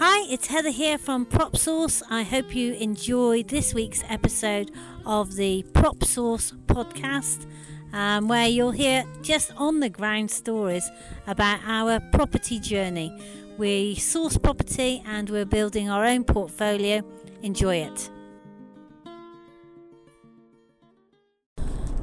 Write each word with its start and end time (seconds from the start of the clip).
Hi, 0.00 0.26
it's 0.30 0.46
Heather 0.46 0.70
here 0.70 0.96
from 0.96 1.26
Prop 1.26 1.56
Source. 1.56 2.04
I 2.08 2.22
hope 2.22 2.54
you 2.54 2.74
enjoyed 2.74 3.48
this 3.48 3.74
week's 3.74 4.04
episode 4.08 4.70
of 5.04 5.34
the 5.34 5.64
Prop 5.74 6.04
Source 6.04 6.52
podcast, 6.66 7.46
um, 7.92 8.28
where 8.28 8.46
you'll 8.46 8.70
hear 8.70 9.04
just 9.22 9.52
on 9.56 9.80
the 9.80 9.88
ground 9.88 10.30
stories 10.30 10.88
about 11.26 11.58
our 11.66 11.98
property 12.12 12.60
journey. 12.60 13.12
We 13.58 13.96
source 13.96 14.38
property 14.38 15.02
and 15.04 15.28
we're 15.28 15.44
building 15.44 15.90
our 15.90 16.04
own 16.04 16.22
portfolio. 16.22 17.02
Enjoy 17.42 17.76
it. 17.76 18.08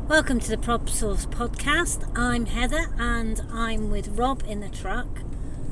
Welcome 0.07 0.39
to 0.41 0.51
the 0.51 0.57
Prop 0.59 0.87
Source 0.87 1.25
podcast. 1.25 2.07
I'm 2.15 2.45
Heather 2.45 2.91
and 2.99 3.41
I'm 3.51 3.89
with 3.89 4.09
Rob 4.09 4.43
in 4.47 4.59
the 4.59 4.69
truck. 4.69 5.07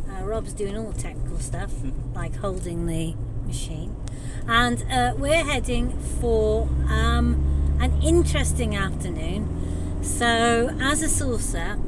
Uh, 0.09 0.23
Rob's 0.23 0.53
doing 0.53 0.75
all 0.75 0.89
the 0.89 0.99
technical 0.99 1.37
stuff, 1.37 1.71
like 2.15 2.37
holding 2.37 2.87
the 2.87 3.13
machine. 3.45 3.95
And 4.47 4.83
uh, 4.91 5.13
we're 5.15 5.43
heading 5.43 5.99
for 6.19 6.63
um, 6.89 7.77
an 7.79 8.01
interesting 8.01 8.75
afternoon. 8.75 10.01
So, 10.01 10.75
as 10.81 11.03
a 11.03 11.09
sourcer, 11.09 11.79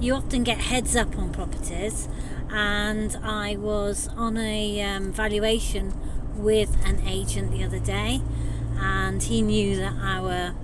you 0.00 0.14
often 0.14 0.42
get 0.42 0.56
heads 0.56 0.96
up 0.96 1.18
on 1.18 1.32
properties. 1.32 2.08
And 2.50 3.14
I 3.22 3.56
was 3.56 4.08
on 4.16 4.38
a 4.38 4.80
um, 4.80 5.12
valuation 5.12 5.92
with 6.34 6.78
an 6.82 7.06
agent 7.06 7.50
the 7.52 7.62
other 7.62 7.78
day, 7.78 8.22
and 8.78 9.22
he 9.22 9.42
knew 9.42 9.76
that 9.76 9.92
our 10.00 10.54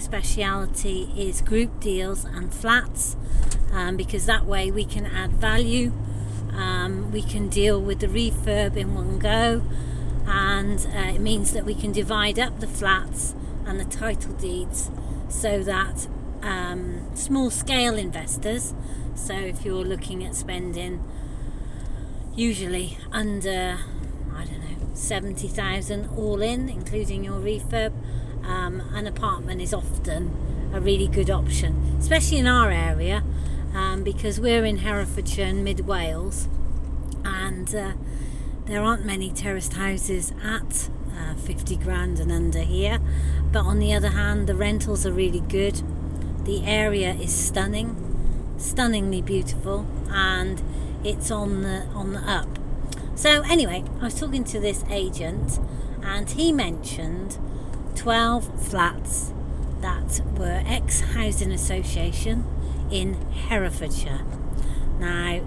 speciality 0.00 1.12
is 1.16 1.40
group 1.40 1.80
deals 1.80 2.24
and 2.24 2.52
flats 2.52 3.16
um, 3.72 3.96
because 3.96 4.26
that 4.26 4.46
way 4.46 4.70
we 4.70 4.84
can 4.84 5.06
add 5.06 5.32
value. 5.32 5.92
Um, 6.52 7.12
we 7.12 7.22
can 7.22 7.48
deal 7.48 7.80
with 7.80 8.00
the 8.00 8.08
refurb 8.08 8.76
in 8.76 8.94
one 8.94 9.18
go, 9.18 9.62
and 10.26 10.78
uh, 10.94 11.14
it 11.14 11.20
means 11.20 11.52
that 11.52 11.64
we 11.64 11.74
can 11.74 11.92
divide 11.92 12.38
up 12.38 12.60
the 12.60 12.66
flats 12.66 13.34
and 13.64 13.78
the 13.78 13.84
title 13.84 14.32
deeds 14.34 14.90
so 15.28 15.62
that 15.62 16.08
um, 16.42 17.14
small 17.14 17.50
scale 17.50 17.96
investors, 17.96 18.74
so 19.14 19.34
if 19.34 19.64
you're 19.64 19.84
looking 19.84 20.24
at 20.24 20.34
spending 20.34 21.04
usually 22.34 22.98
under, 23.12 23.78
I 24.34 24.44
don't 24.44 24.60
know, 24.60 24.94
70,000 24.94 26.08
all 26.16 26.40
in, 26.42 26.68
including 26.68 27.24
your 27.24 27.38
refurb, 27.38 27.92
um, 28.50 28.82
an 28.92 29.06
apartment 29.06 29.60
is 29.60 29.72
often 29.72 30.70
a 30.74 30.80
really 30.80 31.06
good 31.06 31.30
option, 31.30 31.96
especially 31.98 32.38
in 32.38 32.46
our 32.46 32.70
area 32.70 33.22
um, 33.74 34.02
because 34.02 34.40
we're 34.40 34.64
in 34.64 34.78
Herefordshire 34.78 35.46
and 35.46 35.64
Mid 35.64 35.86
Wales, 35.86 36.48
and 37.24 37.72
uh, 37.74 37.92
there 38.66 38.82
aren't 38.82 39.04
many 39.04 39.30
terraced 39.30 39.74
houses 39.74 40.32
at 40.42 40.90
uh, 41.16 41.34
50 41.34 41.76
grand 41.76 42.18
and 42.18 42.32
under 42.32 42.60
here. 42.60 42.98
But 43.52 43.64
on 43.64 43.78
the 43.78 43.92
other 43.94 44.10
hand, 44.10 44.46
the 44.46 44.54
rentals 44.54 45.06
are 45.06 45.12
really 45.12 45.40
good. 45.40 45.82
The 46.44 46.64
area 46.64 47.12
is 47.14 47.32
stunning, 47.32 48.54
stunningly 48.58 49.22
beautiful, 49.22 49.86
and 50.10 50.62
it's 51.04 51.30
on 51.30 51.62
the 51.62 51.86
on 51.94 52.12
the 52.12 52.20
up. 52.20 52.48
So 53.14 53.42
anyway, 53.42 53.84
I 54.00 54.04
was 54.04 54.18
talking 54.18 54.44
to 54.44 54.60
this 54.60 54.84
agent, 54.90 55.60
and 56.02 56.28
he 56.30 56.52
mentioned 56.52 57.38
12 58.00 58.66
flats 58.70 59.30
that 59.82 60.22
were 60.38 60.62
ex 60.64 61.00
housing 61.00 61.52
association 61.52 62.46
in 62.90 63.12
Herefordshire. 63.30 64.22
Now, 64.98 65.42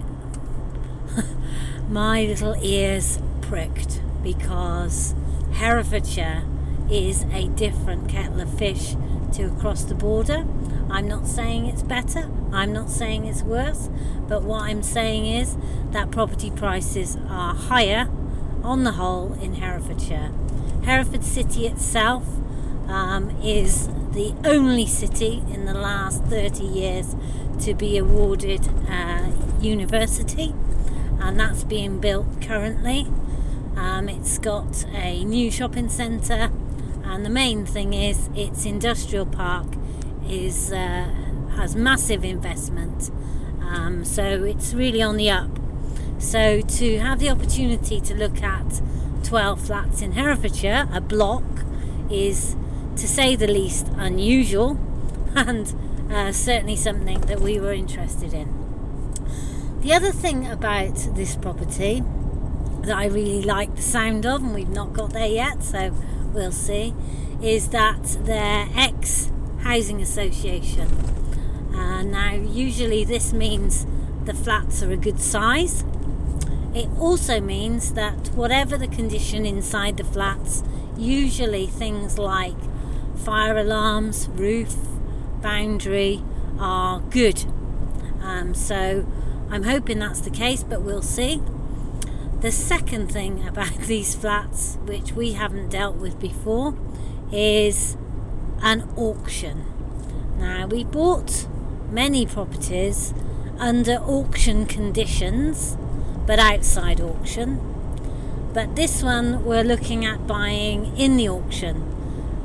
my 1.88 2.22
little 2.22 2.54
ears 2.62 3.18
pricked 3.40 4.00
because 4.22 5.16
Herefordshire 5.54 6.44
is 6.88 7.24
a 7.32 7.48
different 7.48 8.08
kettle 8.08 8.40
of 8.40 8.56
fish 8.56 8.94
to 9.32 9.46
across 9.46 9.82
the 9.82 9.96
border. 9.96 10.46
I'm 10.88 11.08
not 11.08 11.26
saying 11.26 11.66
it's 11.66 11.82
better, 11.82 12.30
I'm 12.52 12.72
not 12.72 12.88
saying 12.88 13.26
it's 13.26 13.42
worse, 13.42 13.90
but 14.28 14.44
what 14.44 14.62
I'm 14.62 14.84
saying 14.84 15.26
is 15.26 15.56
that 15.90 16.12
property 16.12 16.52
prices 16.52 17.18
are 17.28 17.52
higher 17.52 18.08
on 18.62 18.84
the 18.84 18.92
whole 18.92 19.32
in 19.42 19.54
Herefordshire. 19.54 20.30
Hereford 20.84 21.24
City 21.24 21.66
itself 21.66 22.24
um, 22.88 23.30
is 23.42 23.88
the 24.12 24.34
only 24.44 24.86
city 24.86 25.42
in 25.50 25.64
the 25.64 25.74
last 25.74 26.22
30 26.24 26.64
years 26.64 27.16
to 27.60 27.74
be 27.74 27.98
awarded 27.98 28.66
a 28.88 29.32
university, 29.60 30.54
and 31.20 31.38
that's 31.40 31.64
being 31.64 31.98
built 31.98 32.26
currently. 32.42 33.06
Um, 33.76 34.08
it's 34.08 34.38
got 34.38 34.84
a 34.92 35.24
new 35.24 35.50
shopping 35.50 35.88
centre, 35.88 36.50
and 37.04 37.24
the 37.24 37.30
main 37.30 37.66
thing 37.66 37.92
is 37.92 38.28
its 38.34 38.64
industrial 38.64 39.26
park 39.26 39.66
is 40.28 40.72
uh, 40.72 41.12
has 41.56 41.74
massive 41.74 42.24
investment, 42.24 43.10
um, 43.60 44.04
so 44.04 44.44
it's 44.44 44.74
really 44.74 45.02
on 45.02 45.16
the 45.16 45.30
up. 45.30 45.50
So 46.18 46.60
to 46.60 46.98
have 46.98 47.18
the 47.18 47.30
opportunity 47.30 48.00
to 48.00 48.14
look 48.14 48.42
at 48.42 48.80
12 49.24 49.60
flats 49.60 50.02
in 50.02 50.12
Herefordshire, 50.12 50.88
a 50.92 51.00
block, 51.00 51.44
is 52.10 52.56
to 52.96 53.08
say 53.08 53.36
the 53.36 53.46
least, 53.46 53.88
unusual 53.96 54.78
and 55.34 55.74
uh, 56.10 56.32
certainly 56.32 56.76
something 56.76 57.20
that 57.22 57.40
we 57.40 57.58
were 57.58 57.72
interested 57.72 58.32
in. 58.32 58.64
The 59.80 59.92
other 59.92 60.12
thing 60.12 60.46
about 60.46 60.96
this 61.14 61.36
property 61.36 62.02
that 62.82 62.96
I 62.96 63.06
really 63.06 63.42
like 63.42 63.76
the 63.76 63.82
sound 63.82 64.24
of, 64.26 64.42
and 64.42 64.54
we've 64.54 64.68
not 64.68 64.92
got 64.92 65.12
there 65.12 65.26
yet, 65.26 65.62
so 65.62 65.94
we'll 66.32 66.52
see, 66.52 66.94
is 67.42 67.68
that 67.68 68.02
they're 68.24 68.68
ex 68.74 69.30
housing 69.60 70.00
association. 70.00 70.88
Uh, 71.74 72.02
now, 72.02 72.34
usually 72.34 73.04
this 73.04 73.32
means 73.32 73.86
the 74.24 74.34
flats 74.34 74.82
are 74.82 74.90
a 74.90 74.96
good 74.96 75.20
size. 75.20 75.84
It 76.74 76.88
also 76.98 77.40
means 77.40 77.92
that 77.94 78.28
whatever 78.34 78.76
the 78.76 78.88
condition 78.88 79.46
inside 79.46 79.96
the 79.96 80.04
flats, 80.04 80.62
usually 80.96 81.66
things 81.66 82.18
like 82.18 82.56
fire 83.16 83.56
alarms, 83.56 84.28
roof, 84.28 84.76
boundary 85.40 86.22
are 86.58 87.00
good. 87.00 87.44
Um, 88.22 88.54
so 88.54 89.06
I'm 89.50 89.64
hoping 89.64 89.98
that's 89.98 90.20
the 90.20 90.30
case, 90.30 90.62
but 90.62 90.82
we'll 90.82 91.02
see. 91.02 91.42
The 92.40 92.50
second 92.50 93.10
thing 93.10 93.46
about 93.46 93.74
these 93.86 94.14
flats, 94.14 94.78
which 94.84 95.12
we 95.12 95.32
haven't 95.32 95.70
dealt 95.70 95.96
with 95.96 96.18
before, 96.18 96.76
is 97.32 97.96
an 98.62 98.88
auction. 98.96 99.64
Now, 100.38 100.66
we 100.66 100.84
bought 100.84 101.46
many 101.90 102.26
properties 102.26 103.14
under 103.58 103.94
auction 103.94 104.66
conditions, 104.66 105.76
but 106.26 106.38
outside 106.38 107.00
auction. 107.00 107.60
But 108.52 108.76
this 108.76 109.02
one 109.02 109.44
we're 109.44 109.64
looking 109.64 110.04
at 110.04 110.26
buying 110.26 110.96
in 110.96 111.16
the 111.16 111.28
auction. 111.28 111.93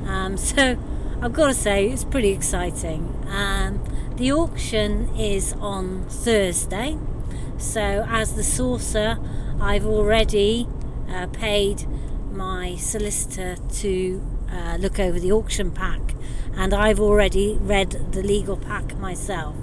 Um, 0.09 0.37
so 0.51 0.77
I've 1.21 1.33
got 1.33 1.47
to 1.47 1.53
say, 1.53 1.89
it's 1.89 2.03
pretty 2.03 2.29
exciting. 2.29 3.15
Um, 3.27 3.83
the 4.15 4.31
auction 4.31 5.15
is 5.15 5.53
on 5.53 6.05
Thursday. 6.09 6.97
So, 7.57 8.05
as 8.07 8.35
the 8.35 8.41
sourcer, 8.41 9.19
I've 9.61 9.85
already 9.85 10.67
uh, 11.09 11.27
paid 11.27 11.85
my 12.31 12.75
solicitor 12.77 13.57
to 13.81 14.25
uh, 14.49 14.77
look 14.79 14.97
over 14.97 15.19
the 15.19 15.31
auction 15.33 15.71
pack, 15.71 16.15
and 16.55 16.73
I've 16.73 17.01
already 17.01 17.57
read 17.59 18.13
the 18.13 18.23
legal 18.23 18.55
pack 18.55 18.97
myself. 18.97 19.57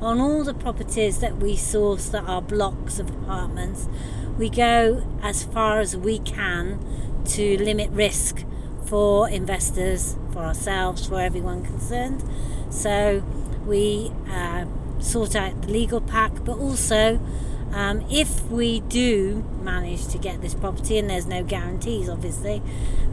On 0.00 0.20
all 0.20 0.42
the 0.42 0.54
properties 0.54 1.20
that 1.20 1.36
we 1.38 1.54
source 1.56 2.08
that 2.08 2.24
are 2.24 2.42
blocks 2.42 2.98
of 2.98 3.08
apartments, 3.10 3.88
we 4.36 4.48
go 4.50 5.04
as 5.22 5.44
far 5.44 5.78
as 5.78 5.96
we 5.96 6.18
can 6.18 6.80
to 7.26 7.62
limit 7.62 7.90
risk 7.90 8.44
for 8.88 9.28
investors, 9.28 10.16
for 10.32 10.40
ourselves, 10.40 11.06
for 11.06 11.20
everyone 11.20 11.64
concerned. 11.64 12.24
So 12.70 13.22
we 13.66 14.12
uh, 14.30 14.64
sort 15.00 15.36
out 15.36 15.62
the 15.62 15.68
legal 15.68 16.00
pack, 16.00 16.44
but 16.44 16.58
also 16.58 17.20
um, 17.72 18.04
if 18.10 18.46
we 18.50 18.80
do 18.80 19.44
manage 19.62 20.08
to 20.08 20.18
get 20.18 20.40
this 20.40 20.54
property, 20.54 20.98
and 20.98 21.10
there's 21.10 21.26
no 21.26 21.44
guarantees 21.44 22.08
obviously, 22.08 22.62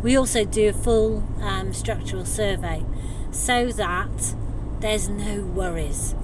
we 0.02 0.16
also 0.16 0.46
do 0.46 0.70
a 0.70 0.74
full 0.74 1.24
um, 1.42 1.74
structural 1.74 2.26
survey 2.26 2.86
so 3.32 3.72
that 3.72 4.36
there's 4.80 5.10
no 5.10 5.42
worries. 5.42 6.16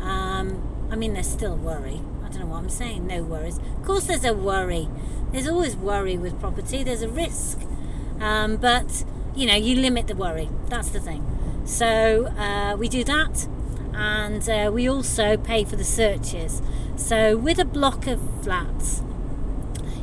Um, 0.00 0.88
I 0.90 0.96
mean, 0.96 1.14
there's 1.14 1.28
still 1.28 1.56
worry. 1.56 2.00
I 2.24 2.28
don't 2.28 2.40
know 2.40 2.46
what 2.46 2.58
I'm 2.58 2.68
saying, 2.68 3.06
no 3.06 3.22
worries. 3.22 3.58
Of 3.58 3.84
course, 3.84 4.06
there's 4.06 4.24
a 4.24 4.34
worry. 4.34 4.88
There's 5.32 5.48
always 5.48 5.76
worry 5.76 6.16
with 6.16 6.38
property, 6.38 6.84
there's 6.84 7.02
a 7.02 7.08
risk. 7.08 7.60
Um, 8.20 8.56
but 8.56 9.04
you 9.34 9.46
know, 9.46 9.56
you 9.56 9.76
limit 9.76 10.06
the 10.06 10.14
worry. 10.14 10.48
That's 10.68 10.90
the 10.90 11.00
thing. 11.00 11.26
So 11.64 12.26
uh, 12.26 12.76
we 12.76 12.88
do 12.88 13.04
that, 13.04 13.48
and 13.94 14.48
uh, 14.48 14.70
we 14.72 14.88
also 14.88 15.36
pay 15.36 15.64
for 15.64 15.76
the 15.76 15.84
searches. 15.84 16.62
So, 16.96 17.36
with 17.36 17.58
a 17.58 17.64
block 17.64 18.06
of 18.06 18.20
flats, 18.42 19.02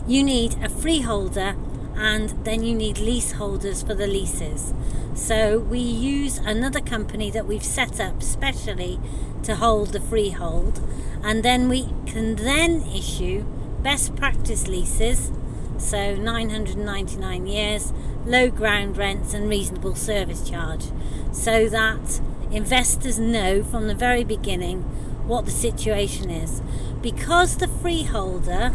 you 0.08 0.24
need 0.24 0.56
a 0.64 0.68
freeholder 0.68 1.56
and 1.96 2.30
then 2.44 2.64
you 2.64 2.76
need 2.76 2.98
leaseholders 2.98 3.84
for 3.84 3.94
the 3.94 4.08
leases. 4.08 4.74
So, 5.14 5.60
we 5.60 5.80
use 5.80 6.38
another 6.40 6.82
company 6.82 7.30
that 7.32 7.46
we've 7.46 7.64
set 7.64 8.00
up 8.00 8.24
specially 8.24 9.00
to 9.44 9.56
hold 9.56 9.94
the 9.94 10.00
freehold, 10.00 10.82
and 11.24 11.44
then 11.44 11.70
we 11.70 11.90
can 12.06 12.36
then 12.36 12.82
issue 12.82 13.44
best 13.82 14.16
practice 14.16 14.68
leases. 14.68 15.32
So 15.78 16.16
999 16.16 17.48
years, 17.48 17.94
low 18.26 18.50
ground 18.50 18.98
rents, 18.98 19.34
and 19.34 19.50
reasonable 19.50 19.96
service 19.96 20.48
charge, 20.48 20.86
so 21.32 21.70
that 21.70 22.20
investors 22.52 23.20
know 23.20 23.64
from 23.64 23.88
the 23.88 23.96
very 23.96 24.24
beginning 24.24 24.82
what 25.28 25.46
the 25.46 25.52
situation 25.52 26.30
is. 26.30 26.62
Because 27.02 27.58
the 27.58 27.68
freeholder 27.68 28.72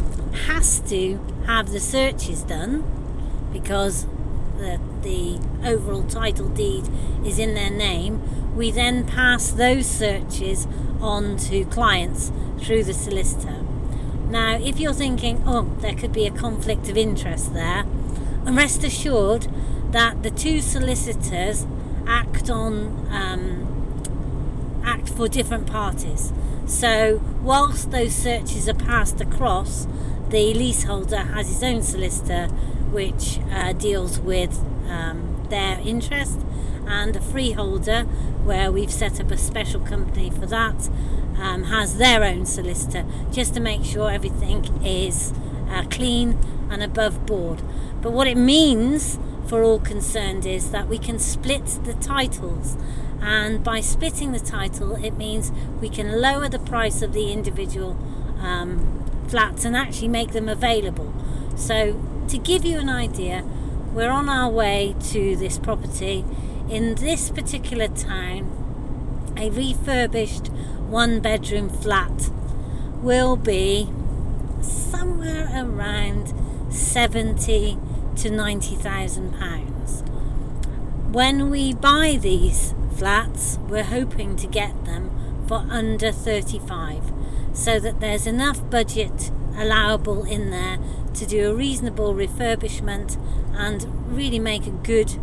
has 0.47 0.81
to 0.89 1.19
have 1.47 1.71
the 1.71 1.81
searches 1.81 2.43
done, 2.43 2.85
because 3.53 4.07
the, 4.59 4.81
the 5.03 5.41
overall 5.67 6.05
title 6.05 6.49
deed 6.49 6.89
is 7.25 7.39
in 7.39 7.55
their 7.55 7.71
name, 7.71 8.55
we 8.55 8.71
then 8.71 9.07
pass 9.07 9.51
those 9.51 9.87
searches 9.87 10.67
on 11.01 11.37
to 11.37 11.65
clients 11.67 12.31
through 12.61 12.85
the 12.85 12.95
solicitor. 12.95 13.62
Now, 14.33 14.57
if 14.57 14.81
you're 14.81 14.95
thinking, 14.95 15.43
oh, 15.45 15.77
there 15.81 15.95
could 15.95 16.11
be 16.11 16.27
a 16.27 16.31
conflict 16.31 16.89
of 16.89 16.97
interest 16.97 17.53
there, 17.53 17.85
and 18.47 18.57
rest 18.57 18.83
assured 18.83 19.47
that 19.91 20.23
the 20.23 20.31
two 20.31 20.63
solicitors 20.63 21.67
act 22.07 22.49
on 22.49 23.07
um, 23.11 24.81
act 24.87 25.11
for 25.11 25.29
different 25.29 25.67
parties. 25.67 26.33
So, 26.65 27.21
whilst 27.43 27.91
those 27.91 28.15
searches 28.15 28.71
are 28.71 28.75
passed 28.75 29.21
across, 29.21 29.87
the 30.31 30.55
leaseholder 30.55 31.19
has 31.19 31.49
his 31.49 31.63
own 31.63 31.83
solicitor, 31.83 32.47
which 32.91 33.39
uh, 33.51 33.75
deals 33.75 34.19
with 34.19 34.59
um, 34.89 35.47
their 35.51 35.79
interest, 35.85 36.41
and 36.87 37.17
a 37.17 37.21
freeholder, 37.21 38.05
where 38.45 38.71
we've 38.71 38.93
set 38.93 39.21
up 39.21 39.31
a 39.31 39.37
special 39.37 39.81
company 39.81 40.31
for 40.31 40.47
that, 40.47 40.89
um, 41.39 41.65
has 41.65 41.99
their 41.99 42.23
own 42.23 42.47
solicitor 42.47 43.05
just 43.31 43.55
to 43.55 43.61
make 43.61 43.85
sure 43.85 44.11
everything 44.11 44.65
is 44.85 45.33
uh, 45.69 45.85
clean 45.91 46.39
and 46.71 46.83
above 46.83 47.27
board. 47.27 47.63
But 48.01 48.13
what 48.13 48.27
it 48.27 48.37
means 48.37 49.19
for 49.47 49.63
all 49.63 49.79
concerned 49.79 50.47
is 50.47 50.71
that 50.71 50.89
we 50.89 50.99
can 50.99 51.19
split 51.19 51.67
the 51.85 51.95
titles 51.95 52.77
and 53.21 53.63
by 53.63 53.81
splitting 53.81 54.33
the 54.33 54.41
title 54.41 54.97
it 55.05 55.17
means 55.17 55.53
we 55.81 55.89
can 55.89 56.21
lower 56.21 56.49
the 56.49 56.59
price 56.59 57.03
of 57.03 57.13
the 57.13 57.33
individual 57.33 57.97
um, 58.41 59.05
flats 59.29 59.65
and 59.65 59.77
actually 59.77 60.09
make 60.09 60.33
them 60.33 60.49
available 60.49 61.13
so 61.57 62.01
to 62.29 62.39
give 62.39 62.65
you 62.65 62.79
an 62.79 62.89
idea 62.89 63.45
we're 63.93 64.11
on 64.11 64.29
our 64.29 64.51
way 64.51 64.95
to 65.01 65.37
this 65.37 65.59
property 65.59 66.25
in 66.73 66.95
this 66.95 67.29
particular 67.29 67.87
town 67.87 69.35
a 69.37 69.51
refurbished 69.51 70.49
one 70.89 71.21
bedroom 71.21 71.69
flat 71.69 72.31
will 73.03 73.37
be 73.37 73.87
somewhere 74.63 75.51
around 75.55 76.33
70 76.73 77.77
to 78.17 78.31
90,000 78.31 79.39
pounds. 79.39 80.03
When 81.13 81.51
we 81.51 81.75
buy 81.75 82.17
these 82.19 82.73
flats, 82.97 83.59
we're 83.69 83.85
hoping 83.85 84.37
to 84.37 84.47
get 84.47 84.87
them 84.87 85.45
for 85.47 85.67
under 85.69 86.11
35 86.11 87.13
so 87.53 87.79
that 87.81 88.01
there's 88.01 88.27
enough 88.27 88.71
budget 88.71 89.31
allowable 89.59 90.25
in 90.25 90.51
there 90.51 90.79
to 91.13 91.27
do 91.27 91.51
a 91.51 91.55
reasonable 91.55 92.15
refurbishment 92.15 93.19
and 93.53 94.17
really 94.17 94.39
make 94.39 94.67
a 94.67 94.71
good 94.71 95.19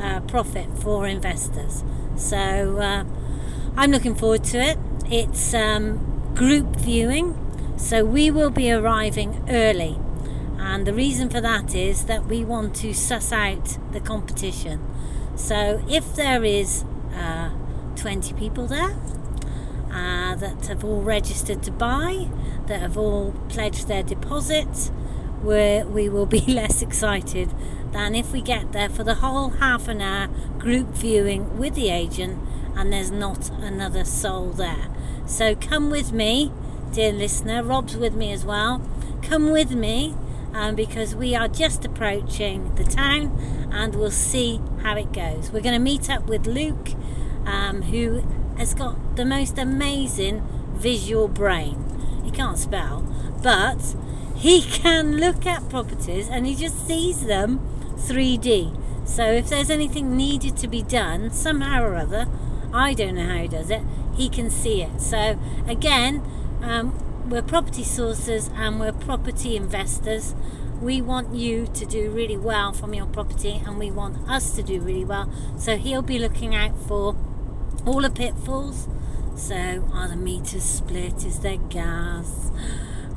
uh, 0.00 0.20
profit 0.20 0.66
for 0.78 1.06
investors. 1.06 1.84
So 2.16 2.36
uh, 2.36 3.04
I'm 3.76 3.90
looking 3.90 4.14
forward 4.14 4.44
to 4.44 4.58
it. 4.58 4.78
It's 5.10 5.54
um, 5.54 6.32
group 6.34 6.76
viewing, 6.76 7.36
so 7.76 8.04
we 8.04 8.30
will 8.30 8.50
be 8.50 8.70
arriving 8.70 9.44
early. 9.48 9.98
And 10.58 10.86
the 10.86 10.92
reason 10.92 11.28
for 11.28 11.40
that 11.40 11.74
is 11.74 12.04
that 12.04 12.26
we 12.26 12.44
want 12.44 12.76
to 12.76 12.92
suss 12.92 13.32
out 13.32 13.78
the 13.92 14.00
competition. 14.00 14.80
So 15.36 15.82
if 15.88 16.14
there 16.14 16.44
is 16.44 16.84
uh, 17.14 17.50
20 17.96 18.34
people 18.34 18.66
there 18.66 18.96
uh, 19.90 20.34
that 20.36 20.66
have 20.66 20.84
all 20.84 21.02
registered 21.02 21.62
to 21.64 21.72
buy, 21.72 22.28
that 22.66 22.80
have 22.80 22.96
all 22.96 23.34
pledged 23.48 23.88
their 23.88 24.02
deposit. 24.02 24.90
Where 25.42 25.86
we 25.86 26.08
will 26.08 26.26
be 26.26 26.40
less 26.46 26.82
excited 26.82 27.50
than 27.92 28.14
if 28.14 28.32
we 28.32 28.40
get 28.40 28.72
there 28.72 28.88
for 28.88 29.04
the 29.04 29.16
whole 29.16 29.50
half 29.50 29.88
an 29.88 30.00
hour 30.00 30.28
group 30.58 30.88
viewing 30.94 31.58
with 31.58 31.74
the 31.74 31.90
agent 31.90 32.38
and 32.76 32.92
there's 32.92 33.10
not 33.10 33.50
another 33.60 34.04
soul 34.04 34.50
there. 34.50 34.88
So 35.26 35.54
come 35.54 35.90
with 35.90 36.12
me, 36.12 36.52
dear 36.92 37.12
listener. 37.12 37.62
Rob's 37.62 37.96
with 37.96 38.14
me 38.14 38.32
as 38.32 38.44
well. 38.44 38.80
Come 39.22 39.50
with 39.50 39.72
me 39.72 40.14
um, 40.54 40.74
because 40.74 41.14
we 41.14 41.34
are 41.34 41.48
just 41.48 41.84
approaching 41.84 42.74
the 42.76 42.84
town 42.84 43.68
and 43.72 43.94
we'll 43.94 44.10
see 44.10 44.60
how 44.82 44.96
it 44.96 45.12
goes. 45.12 45.50
We're 45.50 45.60
going 45.60 45.74
to 45.74 45.78
meet 45.78 46.10
up 46.10 46.26
with 46.26 46.46
Luke, 46.46 46.90
um, 47.46 47.82
who 47.82 48.22
has 48.56 48.74
got 48.74 49.16
the 49.16 49.24
most 49.24 49.58
amazing 49.58 50.46
visual 50.72 51.28
brain. 51.28 51.84
He 52.24 52.30
can't 52.30 52.58
spell, 52.58 53.02
but 53.42 53.94
he 54.40 54.62
can 54.62 55.18
look 55.18 55.44
at 55.44 55.68
properties 55.68 56.30
and 56.30 56.46
he 56.46 56.54
just 56.54 56.86
sees 56.86 57.26
them 57.26 57.60
3D. 57.96 59.06
So 59.06 59.24
if 59.24 59.50
there's 59.50 59.68
anything 59.68 60.16
needed 60.16 60.56
to 60.58 60.66
be 60.66 60.82
done 60.82 61.30
somehow 61.30 61.82
or 61.82 61.94
other, 61.94 62.26
I 62.72 62.94
don't 62.94 63.16
know 63.16 63.26
how 63.26 63.42
he 63.42 63.48
does 63.48 63.68
it, 63.68 63.82
he 64.14 64.30
can 64.30 64.48
see 64.48 64.80
it. 64.82 65.02
So 65.02 65.38
again, 65.68 66.22
um, 66.62 67.28
we're 67.28 67.42
property 67.42 67.84
sources 67.84 68.48
and 68.54 68.80
we're 68.80 68.92
property 68.92 69.56
investors. 69.56 70.34
We 70.80 71.02
want 71.02 71.34
you 71.34 71.66
to 71.74 71.84
do 71.84 72.10
really 72.10 72.38
well 72.38 72.72
from 72.72 72.94
your 72.94 73.06
property 73.06 73.60
and 73.66 73.78
we 73.78 73.90
want 73.90 74.26
us 74.26 74.56
to 74.56 74.62
do 74.62 74.80
really 74.80 75.04
well. 75.04 75.30
So 75.58 75.76
he'll 75.76 76.00
be 76.00 76.18
looking 76.18 76.54
out 76.54 76.78
for 76.78 77.14
all 77.84 78.00
the 78.00 78.10
pitfalls. 78.10 78.88
So 79.36 79.86
are 79.92 80.08
the 80.08 80.16
meters 80.16 80.64
split? 80.64 81.26
Is 81.26 81.40
there 81.40 81.58
gas? 81.58 82.50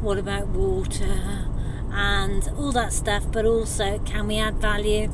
What 0.03 0.17
about 0.17 0.47
water? 0.47 1.47
And 1.93 2.49
all 2.57 2.73
that 2.73 2.91
stuff, 2.91 3.25
but 3.31 3.45
also 3.45 3.99
can 3.99 4.27
we 4.27 4.37
add 4.37 4.55
value? 4.55 5.09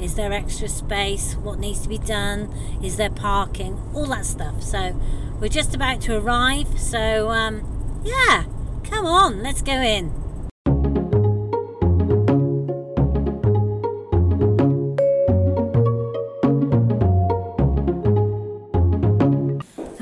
Is 0.00 0.16
there 0.16 0.32
extra 0.32 0.66
space? 0.66 1.34
What 1.34 1.60
needs 1.60 1.82
to 1.82 1.88
be 1.88 1.98
done? 1.98 2.52
Is 2.82 2.96
there 2.96 3.08
parking? 3.08 3.80
All 3.94 4.06
that 4.06 4.26
stuff. 4.26 4.60
So 4.60 5.00
we're 5.40 5.46
just 5.46 5.76
about 5.76 6.00
to 6.02 6.18
arrive. 6.18 6.76
So 6.76 7.30
um, 7.30 8.02
yeah, 8.02 8.46
come 8.82 9.06
on, 9.06 9.44
let's 9.44 9.62
go 9.62 9.74
in. 9.74 10.12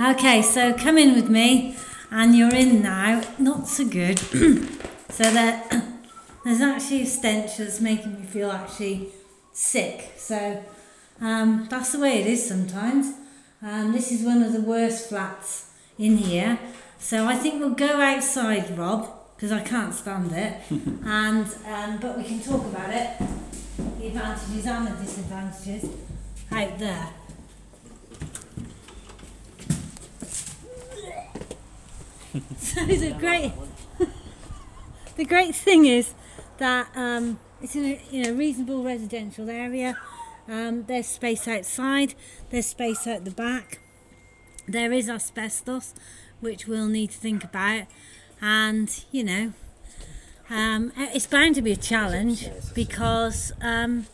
Okay, 0.00 0.40
so 0.40 0.72
come 0.72 0.96
in 0.96 1.14
with 1.14 1.28
me, 1.28 1.76
and 2.10 2.36
you're 2.36 2.54
in 2.54 2.82
now. 2.82 3.22
Not 3.38 3.68
so 3.68 3.86
good. 3.86 4.18
so 5.08 5.24
that 5.24 5.84
there's 6.44 6.60
actually 6.60 7.02
a 7.02 7.06
stench 7.06 7.56
that's 7.58 7.80
making 7.80 8.20
me 8.20 8.26
feel 8.26 8.50
actually 8.50 9.08
sick. 9.52 10.12
So 10.16 10.62
um, 11.20 11.66
that's 11.70 11.92
the 11.92 12.00
way 12.00 12.20
it 12.20 12.26
is 12.26 12.46
sometimes. 12.46 13.14
Um, 13.62 13.92
this 13.92 14.10
is 14.10 14.24
one 14.24 14.42
of 14.42 14.52
the 14.52 14.60
worst 14.60 15.08
flats 15.08 15.70
in 15.98 16.16
here. 16.16 16.58
So 16.98 17.26
I 17.26 17.34
think 17.34 17.60
we'll 17.60 17.70
go 17.70 18.00
outside, 18.00 18.76
Rob, 18.76 19.08
because 19.36 19.52
I 19.52 19.60
can't 19.60 19.94
stand 19.94 20.32
it. 20.32 20.56
and 21.04 21.46
um, 21.66 21.98
but 22.00 22.16
we 22.16 22.24
can 22.24 22.40
talk 22.40 22.64
about 22.64 22.90
it, 22.90 23.10
the 23.98 24.06
advantages 24.08 24.66
and 24.66 24.86
the 24.86 25.02
disadvantages 25.02 25.84
out 26.52 26.78
there. 26.78 27.08
So 32.58 32.84
the 32.84 33.14
great, 33.18 33.52
the 35.16 35.24
great 35.24 35.54
thing 35.54 35.86
is 35.86 36.14
that 36.58 36.88
um, 36.94 37.38
it's 37.62 37.74
in 37.74 38.26
a 38.26 38.32
reasonable 38.32 38.82
residential 38.82 39.50
area. 39.50 39.96
Um, 40.48 40.84
there's 40.84 41.06
space 41.06 41.46
outside. 41.48 42.14
There's 42.50 42.66
space 42.66 43.06
out 43.06 43.24
the 43.24 43.30
back. 43.30 43.80
There 44.66 44.92
is 44.92 45.08
asbestos, 45.08 45.94
which 46.40 46.66
we'll 46.66 46.88
need 46.88 47.10
to 47.10 47.18
think 47.18 47.44
about. 47.44 47.86
And, 48.40 49.04
you 49.10 49.24
know, 49.24 49.52
um, 50.48 50.92
it's 50.96 51.26
bound 51.26 51.54
to 51.56 51.62
be 51.62 51.72
a 51.72 51.76
challenge 51.76 52.48
because 52.74 53.52
um, 53.60 54.06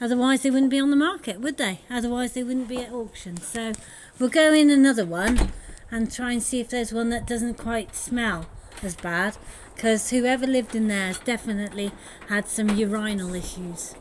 otherwise 0.00 0.42
they 0.42 0.50
wouldn't 0.50 0.70
be 0.70 0.80
on 0.80 0.90
the 0.90 0.96
market, 0.96 1.40
would 1.40 1.58
they? 1.58 1.80
Otherwise 1.90 2.32
they 2.32 2.42
wouldn't 2.42 2.68
be 2.68 2.78
at 2.78 2.92
auction. 2.92 3.36
So 3.36 3.72
we'll 4.18 4.30
go 4.30 4.52
in 4.52 4.70
another 4.70 5.04
one 5.04 5.52
and 5.90 6.12
try 6.12 6.32
and 6.32 6.42
see 6.42 6.60
if 6.60 6.68
there's 6.68 6.92
one 6.92 7.10
that 7.10 7.26
doesn't 7.26 7.54
quite 7.58 7.94
smell 7.94 8.46
as 8.82 8.96
bad. 8.96 9.36
Because 9.74 10.10
whoever 10.10 10.46
lived 10.46 10.74
in 10.74 10.88
there 10.88 11.08
has 11.08 11.18
definitely 11.18 11.90
had 12.28 12.46
some 12.48 12.68
urinal 12.76 13.34
issues. 13.34 13.94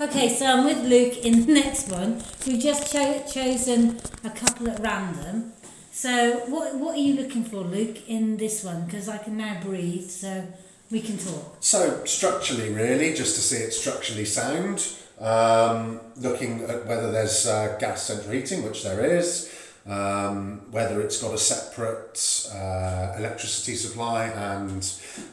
Okay, 0.00 0.28
so 0.34 0.46
I'm 0.46 0.64
with 0.64 0.82
Luke 0.84 1.18
in 1.24 1.46
the 1.46 1.52
next 1.62 1.88
one. 1.88 2.22
We've 2.46 2.60
just 2.60 2.92
cho- 2.92 3.22
chosen 3.30 4.00
a 4.24 4.30
couple 4.30 4.68
at 4.70 4.80
random. 4.80 5.52
So, 5.92 6.38
what, 6.46 6.74
what 6.76 6.96
are 6.96 7.00
you 7.00 7.14
looking 7.14 7.44
for, 7.44 7.58
Luke, 7.58 8.08
in 8.08 8.38
this 8.38 8.64
one? 8.64 8.86
Because 8.86 9.08
I 9.08 9.18
can 9.18 9.36
now 9.36 9.60
breathe, 9.60 10.08
so 10.08 10.46
we 10.90 11.00
can 11.00 11.18
talk. 11.18 11.58
So 11.60 12.04
structurally, 12.04 12.72
really, 12.72 13.12
just 13.14 13.34
to 13.36 13.40
see 13.42 13.56
it 13.58 13.72
structurally 13.72 14.24
sound. 14.24 14.88
Um, 15.20 16.00
looking 16.16 16.62
at 16.62 16.86
whether 16.86 17.12
there's 17.12 17.46
uh, 17.46 17.76
gas 17.78 18.04
central 18.04 18.32
heating, 18.32 18.62
which 18.62 18.82
there 18.82 19.04
is. 19.04 19.54
Um, 19.86 20.60
whether 20.70 21.00
it's 21.00 21.20
got 21.22 21.32
a 21.34 21.38
separate 21.38 22.46
uh, 22.54 23.14
electricity 23.18 23.74
supply 23.74 24.26
and 24.26 24.82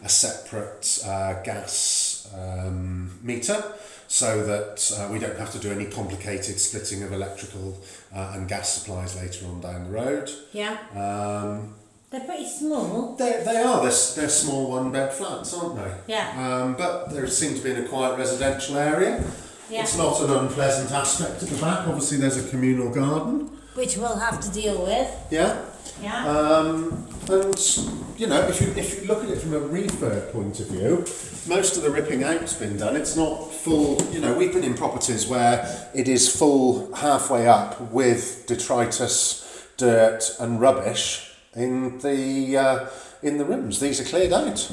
a 0.04 0.10
separate 0.10 1.00
uh, 1.06 1.42
gas 1.44 2.34
um, 2.34 3.20
meter, 3.22 3.62
so 4.08 4.46
that 4.46 4.92
uh, 4.98 5.12
we 5.12 5.20
don't 5.20 5.38
have 5.38 5.52
to 5.52 5.60
do 5.60 5.70
any 5.72 5.86
complicated 5.86 6.60
splitting 6.60 7.04
of 7.04 7.12
electrical 7.12 7.78
uh, 8.16 8.32
and 8.36 8.48
gas 8.48 8.72
supplies 8.74 9.16
later 9.18 9.46
on 9.48 9.60
down 9.60 9.84
the 9.86 9.90
road. 9.92 10.32
Yeah, 10.54 10.78
Um, 10.96 11.74
they're 12.10 12.22
pretty 12.22 12.48
small. 12.48 13.18
they, 13.18 13.44
they 13.46 13.58
are, 13.58 13.82
they're, 13.82 13.92
they're 14.16 14.30
small 14.30 14.72
one 14.72 14.94
bed 14.94 15.12
flats, 15.14 15.54
aren't 15.54 15.76
they? 15.76 16.14
Yeah. 16.14 16.62
Um, 16.64 16.76
but 16.78 17.10
they 17.10 17.28
seem 17.28 17.54
to 17.58 17.62
be 17.62 17.72
in 17.72 17.84
a 17.84 17.88
quiet 17.90 18.18
residential 18.18 18.78
area. 18.78 19.22
Yeah. 19.70 19.82
It's 19.82 19.98
not 19.98 20.22
an 20.22 20.30
unpleasant 20.32 20.90
aspect 20.94 21.44
at 21.44 21.50
the 21.50 21.58
back. 21.60 21.86
Obviously, 21.86 22.18
there's 22.18 22.38
a 22.38 22.50
communal 22.50 22.94
garden. 22.94 23.52
Which 23.78 23.96
we'll 23.96 24.18
have 24.18 24.40
to 24.42 24.50
deal 24.52 24.84
with. 24.84 25.10
Yeah. 25.30 25.64
Yeah. 26.02 26.28
Um, 26.28 27.08
and 27.30 27.78
you 28.18 28.26
know, 28.28 28.42
if 28.48 28.60
you 28.62 28.68
if 28.76 29.02
you 29.02 29.08
look 29.08 29.24
at 29.24 29.30
it 29.30 29.40
from 29.40 29.54
a 29.54 29.60
refurb 29.60 30.32
point 30.32 30.60
of 30.60 30.68
view, 30.68 31.06
most 31.48 31.78
of 31.78 31.84
the 31.84 31.92
ripping 31.92 32.24
out's 32.24 32.54
been 32.54 32.78
done. 32.78 32.96
It's 32.96 33.16
not 33.16 33.52
full. 33.54 34.02
You 34.12 34.20
know, 34.20 34.34
we've 34.36 34.52
been 34.54 34.64
in 34.64 34.74
properties 34.74 35.28
where 35.28 35.90
it 35.94 36.08
is 36.08 36.24
full 36.36 36.92
halfway 36.96 37.48
up 37.48 37.80
with 37.92 38.46
detritus, 38.48 39.68
dirt, 39.78 40.24
and 40.40 40.60
rubbish 40.60 41.32
in 41.56 42.00
the 42.00 42.58
uh, 42.58 42.90
in 43.22 43.38
the 43.38 43.46
rooms. 43.46 43.80
These 43.80 44.02
are 44.02 44.06
cleared 44.06 44.34
out. 44.34 44.72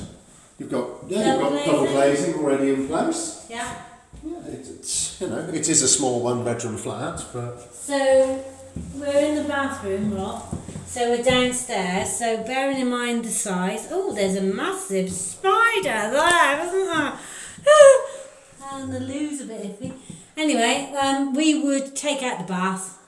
You've 0.59 0.71
got 0.71 0.89
yeah, 1.09 1.19
you've 1.35 1.41
Double 1.43 1.57
got 1.57 1.67
double 1.67 1.87
glazing. 1.89 2.33
glazing 2.33 2.35
already 2.43 2.71
in 2.73 2.89
place. 2.89 3.47
yeah. 3.51 3.83
Yeah, 4.25 4.39
it, 4.47 4.67
it's 4.79 5.21
you 5.21 5.27
know 5.29 5.41
it 5.53 5.69
is 5.69 5.83
a 5.83 5.89
small 5.89 6.23
one 6.23 6.45
bedroom 6.45 6.79
flat, 6.79 7.23
but 7.35 7.61
So 7.75 8.43
we're 8.95 9.19
in 9.19 9.37
the 9.37 9.45
bathroom, 9.45 10.15
Rob. 10.15 10.43
So 10.87 11.11
we're 11.11 11.23
downstairs. 11.23 12.17
So 12.17 12.43
bearing 12.45 12.79
in 12.79 12.89
mind 12.89 13.25
the 13.25 13.31
size, 13.31 13.89
oh, 13.91 14.15
there's 14.15 14.37
a 14.37 14.43
massive 14.43 15.11
spider 15.11 15.83
there, 15.83 16.61
isn't 16.67 16.87
there? 16.87 17.13
and 18.73 18.93
the 18.93 19.01
loo's 19.01 19.41
a 19.41 19.45
bit 19.47 19.63
iffy. 19.81 19.93
Anyway, 20.37 20.93
um, 21.01 21.35
we 21.35 21.63
would 21.63 21.95
take 21.97 22.23
out 22.23 22.39
the 22.39 22.45
bath 22.45 23.01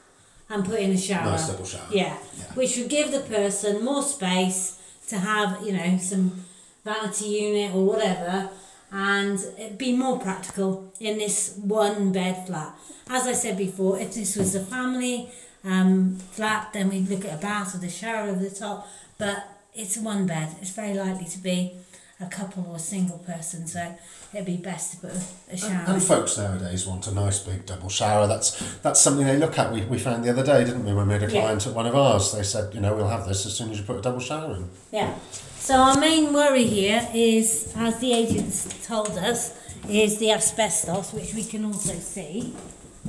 and 0.48 0.64
put 0.64 0.78
in 0.80 0.90
a 0.92 0.98
shower. 0.98 1.30
nice 1.30 1.48
double 1.48 1.64
shower. 1.64 1.86
Yeah, 1.90 2.16
Yeah. 2.38 2.44
which 2.54 2.76
would 2.76 2.88
give 2.88 3.10
the 3.10 3.20
person 3.20 3.84
more 3.84 4.02
space 4.02 4.78
to 5.08 5.18
have, 5.18 5.64
you 5.64 5.72
know, 5.72 5.98
some 5.98 6.44
vanity 6.84 7.26
unit 7.26 7.74
or 7.74 7.84
whatever, 7.84 8.48
and 8.92 9.38
it'd 9.58 9.78
be 9.78 9.92
more 9.92 10.18
practical 10.20 10.92
in 11.00 11.18
this 11.18 11.56
one 11.60 12.12
bed 12.12 12.46
flat. 12.46 12.74
As 13.08 13.26
I 13.26 13.32
said 13.32 13.56
before, 13.58 13.98
if 13.98 14.14
this 14.14 14.36
was 14.36 14.54
a 14.54 14.60
family 14.60 15.30
um, 15.66 16.16
flat, 16.32 16.72
then 16.72 16.88
we'd 16.88 17.08
look 17.08 17.24
at 17.24 17.38
a 17.38 17.42
bath 17.42 17.74
with 17.74 17.84
a 17.84 17.90
shower 17.90 18.28
over 18.28 18.42
the 18.42 18.50
top, 18.50 18.88
but 19.18 19.44
it's 19.74 19.96
one 19.96 20.26
bed. 20.26 20.56
It's 20.60 20.70
very 20.70 20.94
likely 20.94 21.26
to 21.26 21.38
be 21.38 21.72
a 22.20 22.26
couple 22.26 22.66
or 22.70 22.76
a 22.76 22.78
single 22.78 23.18
person, 23.18 23.66
so 23.66 23.94
it'd 24.32 24.46
be 24.46 24.56
best 24.56 24.92
to 24.92 24.96
put 25.06 25.12
a, 25.52 25.56
shower. 25.56 25.84
And 25.86 26.02
folks 26.02 26.38
nowadays 26.38 26.86
want 26.86 27.06
a 27.06 27.14
nice 27.14 27.40
big 27.40 27.66
double 27.66 27.90
shower. 27.90 28.26
That's 28.26 28.78
that's 28.80 29.00
something 29.00 29.26
they 29.26 29.36
look 29.36 29.58
at. 29.58 29.70
We, 29.72 29.82
we 29.82 29.98
found 29.98 30.24
the 30.24 30.30
other 30.30 30.44
day, 30.44 30.64
didn't 30.64 30.84
we, 30.86 30.94
when 30.94 31.08
we 31.08 31.14
had 31.14 31.24
a 31.24 31.30
Yeah. 31.30 31.42
client 31.42 31.66
at 31.66 31.74
one 31.74 31.86
of 31.86 31.94
ours? 31.94 32.32
They 32.32 32.42
said, 32.42 32.72
you 32.74 32.80
know, 32.80 32.94
we'll 32.94 33.08
have 33.08 33.26
this 33.28 33.44
as 33.44 33.54
soon 33.54 33.70
as 33.70 33.78
you 33.78 33.84
put 33.84 33.98
a 33.98 34.00
double 34.02 34.20
shower 34.20 34.54
in. 34.56 34.70
Yeah. 34.92 35.14
So 35.58 35.74
our 35.74 35.98
main 35.98 36.32
worry 36.32 36.64
here 36.64 37.06
is, 37.12 37.74
as 37.76 37.98
the 37.98 38.12
agents 38.14 38.86
told 38.86 39.10
us, 39.18 39.58
is 39.88 40.18
the 40.18 40.32
asbestos, 40.32 41.12
which 41.12 41.34
we 41.34 41.44
can 41.44 41.64
also 41.66 41.94
see, 41.94 42.54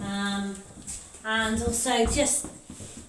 um, 0.01 0.55
and 1.27 1.61
also 1.61 2.05
just 2.05 2.47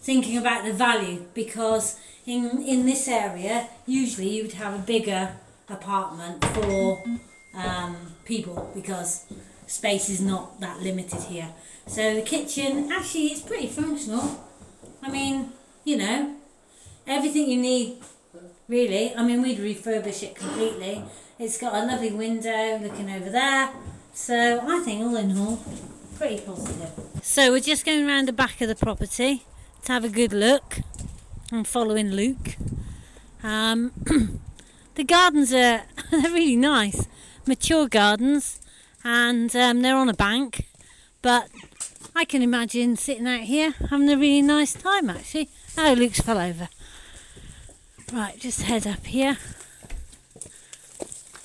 thinking 0.02 0.36
about 0.36 0.64
the 0.64 0.72
value 0.72 1.24
because 1.34 2.00
in 2.26 2.60
in 2.62 2.84
this 2.84 3.06
area 3.06 3.68
usually 3.86 4.28
you 4.28 4.42
would 4.42 4.54
have 4.54 4.74
a 4.74 4.82
bigger 4.94 5.30
apartment 5.68 6.44
for 6.46 7.02
um, 7.54 7.96
people 8.24 8.70
because 8.74 9.24
space 9.68 10.08
is 10.08 10.20
not 10.20 10.60
that 10.60 10.80
limited 10.80 11.22
here. 11.22 11.50
So 11.86 12.14
the 12.14 12.22
kitchen 12.22 12.90
actually 12.90 13.26
it's 13.28 13.42
pretty 13.42 13.68
functional. 13.68 14.44
I 15.00 15.10
mean, 15.10 15.52
you 15.84 15.96
know, 15.96 16.34
everything 17.06 17.48
you 17.48 17.60
need 17.60 17.98
really. 18.66 19.14
I 19.14 19.22
mean, 19.22 19.42
we'd 19.42 19.58
refurbish 19.58 20.22
it 20.22 20.34
completely. 20.34 21.04
It's 21.38 21.56
got 21.58 21.74
a 21.74 21.86
lovely 21.86 22.10
window 22.10 22.78
looking 22.82 23.10
over 23.10 23.30
there. 23.30 23.70
So 24.12 24.60
I 24.66 24.80
think 24.80 25.02
all 25.02 25.16
in 25.16 25.38
all, 25.38 25.58
pretty 26.18 26.40
positive. 26.40 26.90
So 27.22 27.52
we're 27.52 27.60
just 27.60 27.86
going 27.86 28.06
around 28.06 28.26
the 28.26 28.32
back 28.32 28.60
of 28.60 28.68
the 28.68 28.74
property 28.74 29.44
to 29.84 29.92
have 29.92 30.04
a 30.04 30.08
good 30.08 30.32
look. 30.32 30.80
I'm 31.52 31.62
following 31.62 32.10
Luke. 32.10 32.56
Um, 33.44 33.92
the 34.96 35.04
gardens 35.04 35.52
are 35.52 35.82
they're 36.10 36.32
really 36.32 36.56
nice, 36.56 37.06
mature 37.46 37.86
gardens, 37.86 38.60
and 39.04 39.54
um, 39.54 39.82
they're 39.82 39.96
on 39.96 40.08
a 40.08 40.14
bank. 40.14 40.66
But 41.22 41.48
I 42.16 42.24
can 42.24 42.42
imagine 42.42 42.96
sitting 42.96 43.28
out 43.28 43.42
here 43.42 43.74
having 43.88 44.10
a 44.10 44.16
really 44.16 44.42
nice 44.42 44.72
time 44.72 45.08
actually. 45.08 45.48
Oh, 45.76 45.94
Luke's 45.96 46.20
fell 46.20 46.38
over. 46.38 46.68
Right, 48.12 48.36
just 48.38 48.62
head 48.62 48.88
up 48.88 49.06
here. 49.06 49.38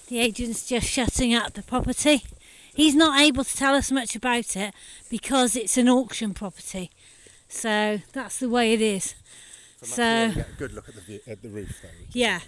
The 0.08 0.20
agent's 0.20 0.68
just 0.68 0.88
shutting 0.88 1.36
up 1.36 1.54
the 1.54 1.62
property. 1.62 2.24
He's 2.76 2.96
not 2.96 3.20
able 3.22 3.44
to 3.44 3.56
tell 3.56 3.76
us 3.76 3.92
much 3.92 4.16
about 4.16 4.56
it 4.56 4.74
because 5.10 5.56
it's 5.56 5.78
an 5.78 5.88
auction 5.90 6.34
property. 6.34 6.90
So 7.48 8.00
that's 8.14 8.40
the 8.40 8.50
way 8.50 8.74
it 8.74 8.82
is. 8.82 9.14
From 9.80 9.88
So- 9.88 10.28
we 10.30 10.36
get 10.36 10.50
a 10.50 10.54
good 10.58 10.74
look 10.74 10.90
at 10.90 10.96
the 10.96 11.02
view, 11.02 11.20
at 11.28 11.42
the 11.42 11.50
roof, 11.50 11.80
though. 11.84 11.90
Yeah. 12.12 12.40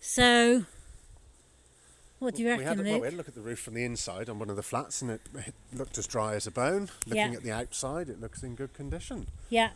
So, 0.00 0.64
what 2.20 2.34
do 2.36 2.42
you 2.42 2.48
We 2.48 2.52
reckon, 2.52 2.66
had, 2.66 2.78
a, 2.78 2.90
well, 2.90 3.00
we 3.00 3.04
had 3.06 3.14
a 3.14 3.16
look 3.16 3.28
at 3.28 3.34
the 3.34 3.40
roof 3.40 3.58
from 3.60 3.74
the 3.74 3.84
inside 3.84 4.28
on 4.28 4.38
one 4.38 4.50
of 4.50 4.56
the 4.56 4.62
flats, 4.62 5.02
and 5.02 5.10
it, 5.10 5.20
it 5.34 5.54
looked 5.74 5.98
as 5.98 6.06
dry 6.06 6.34
as 6.34 6.46
a 6.46 6.50
bone. 6.50 6.88
Looking 7.06 7.32
Yeah. 7.32 7.36
at 7.38 7.42
the 7.42 7.50
outside, 7.52 8.08
it 8.08 8.20
looks 8.20 8.42
in 8.42 8.54
good 8.54 8.72
condition. 8.74 9.26
Yeah, 9.50 9.70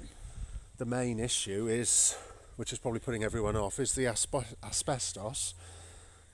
The 0.78 0.84
main 0.86 1.18
issue 1.20 1.68
is, 1.68 2.16
which 2.56 2.72
is 2.72 2.78
probably 2.78 3.00
putting 3.00 3.22
everyone 3.24 3.56
off, 3.56 3.78
is 3.80 3.94
the 3.94 4.06
asbestos 4.06 5.54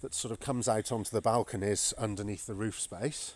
that 0.01 0.15
sort 0.15 0.33
of 0.33 0.41
comes 0.41 0.69
out 0.69 0.93
onto 0.93 1.11
the 1.11 1.21
balconies 1.21 1.93
underneath 1.99 2.47
the 2.47 2.55
roof 2.55 2.81
space 2.81 3.35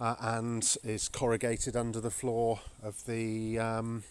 uh, 0.00 0.16
and 0.20 0.76
is 0.82 1.08
corrugated 1.08 1.76
under 1.76 2.00
the 2.00 2.10
floor 2.10 2.60
of 2.82 3.04
the 3.06 3.58
um, 3.58 4.02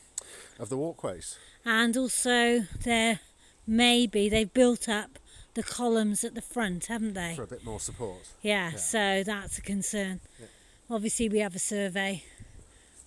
of 0.60 0.70
the 0.70 0.78
walkways. 0.78 1.38
and 1.66 1.98
also 1.98 2.62
there 2.84 3.20
maybe 3.68 4.30
they've 4.30 4.54
built 4.54 4.88
up 4.90 5.20
the 5.54 5.64
columns 5.64 6.24
at 6.24 6.34
the 6.34 6.42
front, 6.42 6.86
haven't 6.86 7.14
they? 7.14 7.34
for 7.36 7.44
a 7.44 7.48
bit 7.48 7.66
more 7.66 7.80
support. 7.80 8.30
Yeah, 8.42 8.72
Yeah. 8.72 8.78
so 8.78 9.24
that's 9.26 9.58
a 9.58 9.62
concern. 9.62 10.22
Yeah. 10.40 10.46
Obviously, 10.90 11.28
we 11.30 11.40
have 11.40 11.56
a 11.56 11.60
survey 11.60 12.24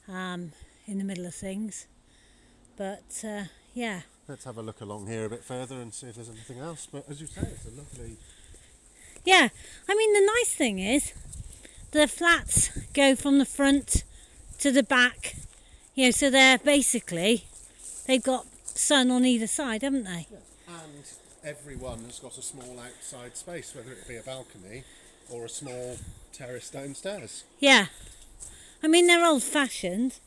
um, 0.08 0.52
in 0.86 0.98
the 0.98 1.04
middle 1.04 1.24
of 1.24 1.34
things, 1.34 1.86
but 2.76 3.22
uh, 3.24 3.44
yeah, 3.74 4.02
Let's 4.28 4.44
have 4.44 4.56
a 4.58 4.62
look 4.62 4.80
along 4.80 5.06
here 5.06 5.26
a 5.26 5.28
bit 5.28 5.44
further 5.44 5.74
and 5.80 5.92
see 5.92 6.06
if 6.06 6.14
there's 6.14 6.30
anything 6.30 6.58
else. 6.58 6.86
But 6.90 7.04
as 7.10 7.20
you 7.20 7.26
say, 7.26 7.42
it's 7.42 7.66
a 7.66 7.70
lovely. 7.70 8.16
Yeah. 9.25 9.49
I 9.88 9.95
mean, 9.95 10.12
the 10.12 10.33
nice 10.38 10.54
thing 10.54 10.78
is 10.78 11.12
the 11.90 12.07
flats 12.09 12.71
go 12.93 13.14
from 13.14 13.38
the 13.38 13.45
front 13.45 14.04
to 14.59 14.71
the 14.71 14.83
back. 14.83 15.37
You 15.95 16.07
know, 16.07 16.11
so 16.11 16.31
they're 16.31 16.59
basically 16.59 17.45
they've 18.07 18.23
got 18.23 18.47
sun 18.64 19.11
on 19.11 19.25
either 19.25 19.47
side, 19.47 19.83
haven't 19.83 20.04
they? 20.04 20.26
And 20.66 21.04
everyone 21.45 22.04
has 22.04 22.19
got 22.19 22.37
a 22.38 22.43
small 22.43 22.81
outside 22.81 23.37
space, 23.37 23.75
whether 23.75 23.93
it 23.93 24.09
be 24.09 24.16
a 24.16 24.23
balcony 24.23 24.85
or 25.31 25.45
a 25.45 25.49
small 25.49 25.97
terrace 26.33 26.71
downstairs. 26.71 27.45
Yeah. 27.61 27.87
I 28.83 28.88
mean, 28.88 29.07
they're 29.07 29.25
old-fashioned, 29.25 30.19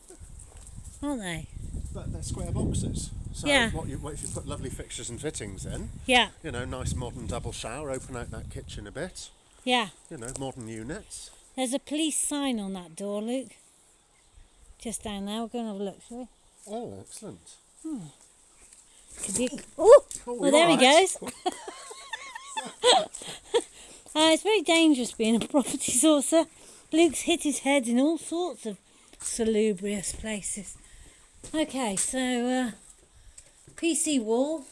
aren't 1.02 1.22
they? 1.22 1.46
But 1.94 2.12
they're 2.12 2.22
square 2.22 2.50
boxes. 2.50 3.10
So 3.38 3.46
Yeah. 3.46 3.70
what, 3.70 3.86
you, 3.88 3.98
what 3.98 4.14
if 4.14 4.22
you 4.22 4.28
put 4.28 4.48
lovely 4.48 4.68
fixtures 4.68 5.10
and 5.10 5.20
fittings 5.20 5.64
in? 5.64 5.90
Yeah, 6.06 6.30
You 6.42 6.50
know, 6.50 6.64
nice 6.64 6.92
modern 6.96 7.28
double 7.28 7.52
shower, 7.52 7.88
open 7.92 8.16
out 8.16 8.32
that 8.32 8.50
kitchen 8.50 8.84
a 8.88 8.90
bit. 8.90 9.30
yeah. 9.62 9.88
You 10.10 10.16
know, 10.16 10.32
modern 10.40 10.66
units. 10.66 11.30
There's 11.54 11.72
a 11.72 11.78
police 11.78 12.18
sign 12.18 12.58
on 12.58 12.72
that 12.72 12.96
door, 12.96 13.22
Luke. 13.22 13.52
Just 14.80 15.04
down 15.04 15.26
there. 15.26 15.36
We'll 15.38 15.46
go 15.48 15.58
and 15.60 15.68
have 15.68 15.76
a 15.80 15.82
look, 15.84 15.98
shall 16.08 16.18
we? 16.18 16.26
Oh, 16.68 16.94
excellent. 17.00 17.38
Could 19.22 19.38
you- 19.38 19.48
Oh, 19.78 20.04
Oh, 20.26 20.34
well, 20.34 20.50
there 20.50 20.68
he 20.68 20.76
goes. 20.76 21.16
Uh, 24.16 24.30
it's 24.32 24.42
very 24.42 24.62
dangerous 24.62 25.12
being 25.12 25.36
a 25.36 25.46
property 25.46 25.92
sourcer. 25.92 26.46
Luke's 26.92 27.20
hit 27.20 27.44
his 27.44 27.60
head 27.60 27.86
in 27.86 28.00
all 28.00 28.18
sorts 28.18 28.66
of 28.66 28.76
salubrious 29.20 30.12
places. 30.12 30.76
Okay, 31.54 31.94
so 31.94 32.18
uh, 32.18 32.70
PC 33.80 34.20
wall, 34.20 34.64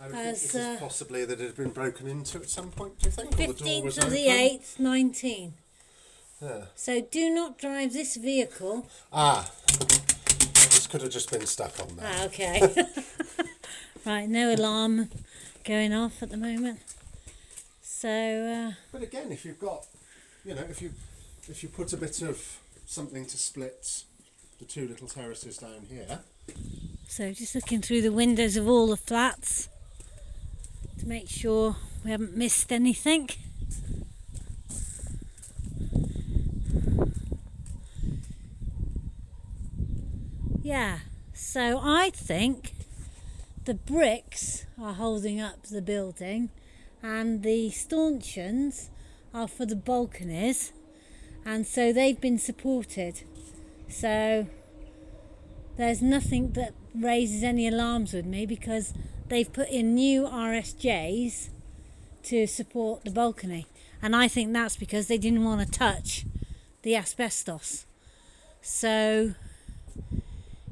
I 0.00 0.06
would 0.06 0.16
As, 0.16 0.40
think 0.40 0.54
it 0.54 0.58
is 0.58 0.76
uh, 0.76 0.76
possibly 0.80 1.24
that 1.26 1.40
it 1.40 1.44
had 1.46 1.56
been 1.56 1.70
broken 1.70 2.06
into 2.08 2.38
at 2.38 2.48
some 2.48 2.70
point, 2.70 2.98
do 2.98 3.06
you 3.06 3.10
think? 3.10 3.28
Or 3.34 3.36
the 3.36 3.46
fifteenth 3.46 3.98
of 4.02 4.10
the 4.10 4.26
open? 4.26 4.40
eighth, 4.40 4.80
nineteen. 4.80 5.52
Yeah. 6.40 6.62
So 6.74 7.02
do 7.02 7.28
not 7.28 7.58
drive 7.58 7.92
this 7.92 8.16
vehicle. 8.16 8.86
Ah, 9.12 9.50
this 10.54 10.86
could 10.86 11.02
have 11.02 11.10
just 11.10 11.30
been 11.30 11.44
stuck 11.44 11.78
on 11.78 11.96
there. 11.96 12.06
Ah, 12.10 12.24
okay. 12.24 12.74
right, 14.06 14.26
no 14.26 14.54
alarm 14.54 15.10
going 15.64 15.92
off 15.92 16.22
at 16.22 16.30
the 16.30 16.38
moment. 16.38 16.80
So 17.82 18.08
uh, 18.08 18.72
But 18.90 19.02
again, 19.02 19.30
if 19.30 19.44
you've 19.44 19.60
got, 19.60 19.84
you 20.46 20.54
know, 20.54 20.64
if 20.70 20.80
you 20.80 20.92
if 21.48 21.62
you 21.62 21.68
put 21.68 21.92
a 21.92 21.98
bit 21.98 22.22
of 22.22 22.58
something 22.86 23.26
to 23.26 23.36
split 23.36 24.04
the 24.58 24.64
two 24.64 24.88
little 24.88 25.08
terraces 25.08 25.58
down 25.58 25.86
here, 25.90 26.20
So 27.10 27.32
just 27.32 27.56
looking 27.56 27.82
through 27.82 28.02
the 28.02 28.12
windows 28.12 28.56
of 28.56 28.68
all 28.68 28.86
the 28.86 28.96
flats 28.96 29.68
to 31.00 31.08
make 31.08 31.28
sure 31.28 31.74
we 32.04 32.12
haven't 32.12 32.36
missed 32.36 32.70
anything. 32.70 33.28
Yeah, 40.62 41.00
so 41.34 41.80
I 41.82 42.10
think 42.10 42.74
the 43.64 43.74
bricks 43.74 44.66
are 44.80 44.94
holding 44.94 45.40
up 45.40 45.64
the 45.64 45.82
building 45.82 46.50
and 47.02 47.42
the 47.42 47.70
stanchions 47.70 48.88
are 49.34 49.48
for 49.48 49.66
the 49.66 49.74
balconies 49.74 50.72
and 51.44 51.66
so 51.66 51.92
they've 51.92 52.20
been 52.20 52.38
supported. 52.38 53.22
So 53.88 54.46
there's 55.76 56.00
nothing 56.00 56.52
that 56.52 56.74
raises 56.94 57.42
any 57.42 57.68
alarms 57.68 58.12
with 58.12 58.26
me 58.26 58.46
because 58.46 58.92
they've 59.28 59.52
put 59.52 59.68
in 59.68 59.94
new 59.94 60.22
RSJs 60.22 61.48
to 62.24 62.46
support 62.46 63.04
the 63.04 63.10
balcony. 63.10 63.66
And 64.02 64.16
I 64.16 64.28
think 64.28 64.52
that's 64.52 64.76
because 64.76 65.06
they 65.06 65.18
didn't 65.18 65.44
want 65.44 65.60
to 65.60 65.78
touch 65.78 66.24
the 66.82 66.96
asbestos. 66.96 67.86
So, 68.62 69.34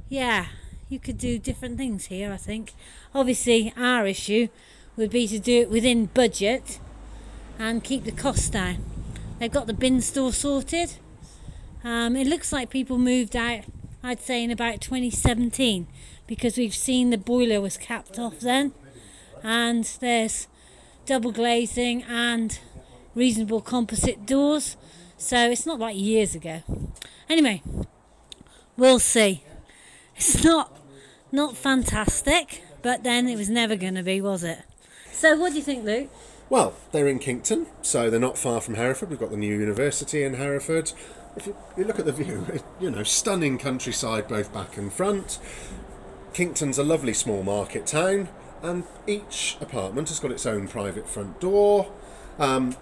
yeah, 0.08 0.46
you 0.88 0.98
could 0.98 1.18
do 1.18 1.38
different 1.38 1.76
things 1.76 2.06
here, 2.06 2.32
I 2.32 2.36
think. 2.36 2.72
Obviously, 3.14 3.72
our 3.76 4.06
issue 4.06 4.48
would 4.96 5.10
be 5.10 5.26
to 5.28 5.38
do 5.38 5.60
it 5.60 5.70
within 5.70 6.06
budget 6.06 6.78
and 7.58 7.84
keep 7.84 8.04
the 8.04 8.12
costs 8.12 8.50
down. 8.50 8.84
They've 9.38 9.52
got 9.52 9.66
the 9.66 9.74
bin 9.74 10.00
store 10.00 10.32
sorted. 10.32 10.94
Um, 11.84 12.16
it 12.16 12.26
looks 12.26 12.52
like 12.52 12.70
people 12.70 12.98
moved 12.98 13.36
out, 13.36 13.64
I'd 14.02 14.20
say, 14.20 14.42
in 14.44 14.50
about 14.50 14.80
2017 14.80 15.86
because 16.26 16.56
we've 16.56 16.74
seen 16.74 17.10
the 17.10 17.18
boiler 17.18 17.60
was 17.60 17.76
capped 17.76 18.18
off 18.18 18.40
then, 18.40 18.72
and 19.42 19.84
there's 20.00 20.46
double 21.06 21.32
glazing 21.32 22.02
and 22.02 22.58
reasonable 23.14 23.60
composite 23.60 24.26
doors. 24.26 24.76
So 25.16 25.50
it's 25.50 25.66
not 25.66 25.80
like 25.80 25.96
years 25.96 26.34
ago. 26.34 26.62
Anyway, 27.28 27.62
we'll 28.76 29.00
see. 29.00 29.42
It's 30.16 30.44
not 30.44 30.76
not 31.32 31.56
fantastic, 31.56 32.62
but 32.82 33.02
then 33.04 33.28
it 33.28 33.36
was 33.36 33.50
never 33.50 33.76
going 33.76 33.94
to 33.94 34.02
be, 34.02 34.20
was 34.20 34.44
it? 34.44 34.60
So 35.12 35.36
what 35.36 35.50
do 35.50 35.56
you 35.56 35.62
think, 35.62 35.84
Luke? 35.84 36.10
well, 36.50 36.74
they're 36.92 37.08
in 37.08 37.18
Kington, 37.18 37.66
so 37.82 38.08
they're 38.08 38.18
not 38.18 38.38
far 38.38 38.60
from 38.60 38.74
Hereford. 38.74 39.10
We've 39.10 39.18
got 39.18 39.30
the 39.30 39.36
new 39.36 39.58
university 39.58 40.22
in 40.22 40.34
Hereford. 40.34 40.92
If 41.36 41.46
you, 41.46 41.56
you 41.76 41.84
look 41.84 41.98
at 41.98 42.06
the 42.06 42.12
view, 42.12 42.46
it, 42.52 42.62
you 42.80 42.90
know, 42.90 43.02
stunning 43.02 43.58
countryside 43.58 44.28
both 44.28 44.52
back 44.52 44.76
and 44.76 44.92
front. 44.92 45.38
Kington's 46.32 46.78
a 46.78 46.84
lovely 46.84 47.14
small 47.14 47.42
market 47.42 47.86
town, 47.86 48.28
and 48.62 48.84
each 49.06 49.56
apartment 49.60 50.08
has 50.08 50.20
got 50.20 50.30
its 50.30 50.46
own 50.46 50.68
private 50.68 51.08
front 51.08 51.40
door. 51.40 51.90
Um, 52.38 52.76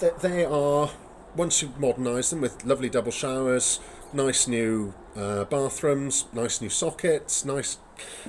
they, 0.00 0.10
they 0.20 0.44
are 0.44 0.90
once 1.36 1.62
you 1.62 1.72
modernise 1.78 2.30
them 2.30 2.40
with 2.40 2.64
lovely 2.64 2.88
double 2.88 3.12
showers, 3.12 3.80
nice 4.12 4.48
new 4.48 4.94
uh, 5.16 5.44
bathrooms, 5.44 6.26
nice 6.32 6.60
new 6.60 6.68
sockets, 6.68 7.44
nice 7.44 7.78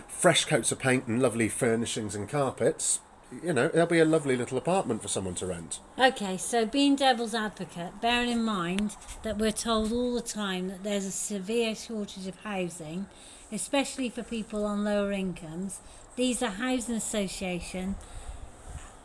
fresh 0.08 0.46
coats 0.46 0.72
of 0.72 0.80
paint, 0.80 1.08
and 1.08 1.22
lovely 1.22 1.50
furnishings 1.50 2.16
and 2.16 2.28
carpets. 2.30 3.00
You 3.32 3.54
know, 3.54 3.66
it'll 3.66 3.86
be 3.86 4.00
a 4.00 4.06
lovely 4.06 4.36
little 4.36 4.58
apartment 4.58 5.02
for 5.04 5.08
someone 5.08 5.36
to 5.36 5.46
rent. 5.46 5.80
Okay, 6.00 6.36
so 6.36 6.66
being 6.66 6.96
devil's 6.96 7.36
advocate, 7.36 8.02
bearing 8.02 8.30
in 8.30 8.44
mind 8.44 8.98
that 9.22 9.38
we're 9.38 9.52
told 9.52 9.92
all 9.92 10.16
the 10.16 10.22
time 10.22 10.70
that 10.70 10.84
there's 10.84 11.06
a 11.06 11.12
severe 11.12 11.76
shortage 11.76 12.26
of 12.26 12.38
housing, 12.40 13.06
especially 13.52 14.10
for 14.10 14.24
people 14.24 14.66
on 14.66 14.84
lower 14.84 15.12
incomes, 15.12 15.80
these 16.16 16.42
are 16.42 16.50
housing 16.50 16.96
association. 16.96 17.96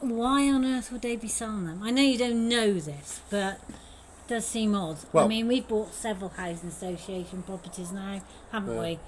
Why 0.00 0.48
on 0.48 0.64
earth 0.64 0.90
would 0.90 1.02
they 1.02 1.16
be 1.16 1.28
selling 1.28 1.66
them? 1.66 1.82
I 1.82 1.90
know 1.90 2.02
you 2.02 2.18
don't 2.18 2.48
know 2.48 2.72
this, 2.74 3.20
but 3.28 3.60
it 3.68 4.28
does 4.28 4.46
seem 4.46 4.74
odd. 4.74 4.98
I 5.14 5.26
mean, 5.26 5.48
we've 5.48 5.68
bought 5.68 5.92
several 5.92 6.30
housing 6.30 6.70
association 6.70 7.42
properties 7.42 7.92
now, 7.92 8.22
haven't 8.52 8.74
Yeah. 8.74 8.80
we? 8.80 8.98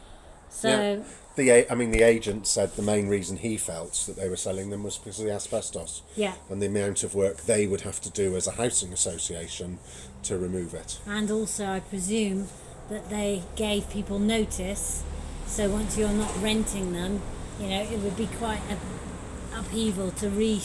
So 0.50 0.68
Yeah. 0.68 1.02
The 1.36 1.70
I 1.70 1.74
mean, 1.74 1.90
the 1.90 2.02
agent 2.02 2.46
said 2.46 2.74
the 2.76 2.82
main 2.82 3.08
reason 3.08 3.36
he 3.36 3.58
felt 3.58 3.92
that 4.06 4.16
they 4.16 4.28
were 4.30 4.36
selling 4.36 4.70
them 4.70 4.82
was 4.82 4.96
because 4.96 5.20
of 5.20 5.26
the 5.26 5.32
asbestos 5.32 6.00
yeah. 6.16 6.32
and 6.48 6.62
the 6.62 6.66
amount 6.66 7.04
of 7.04 7.14
work 7.14 7.42
they 7.42 7.66
would 7.66 7.82
have 7.82 8.00
to 8.00 8.10
do 8.10 8.34
as 8.36 8.46
a 8.46 8.52
housing 8.52 8.90
association 8.90 9.78
to 10.22 10.38
remove 10.38 10.72
it. 10.72 10.98
And 11.06 11.30
also, 11.30 11.66
I 11.66 11.80
presume 11.80 12.48
that 12.88 13.10
they 13.10 13.42
gave 13.54 13.90
people 13.90 14.18
notice. 14.18 15.02
So 15.46 15.68
once 15.68 15.98
you're 15.98 16.08
not 16.08 16.34
renting 16.42 16.94
them, 16.94 17.20
you 17.60 17.68
know, 17.68 17.82
it 17.82 17.98
would 17.98 18.16
be 18.16 18.28
quite 18.38 18.62
a 18.70 19.58
upheaval 19.58 20.10
to 20.12 20.30
re, 20.30 20.62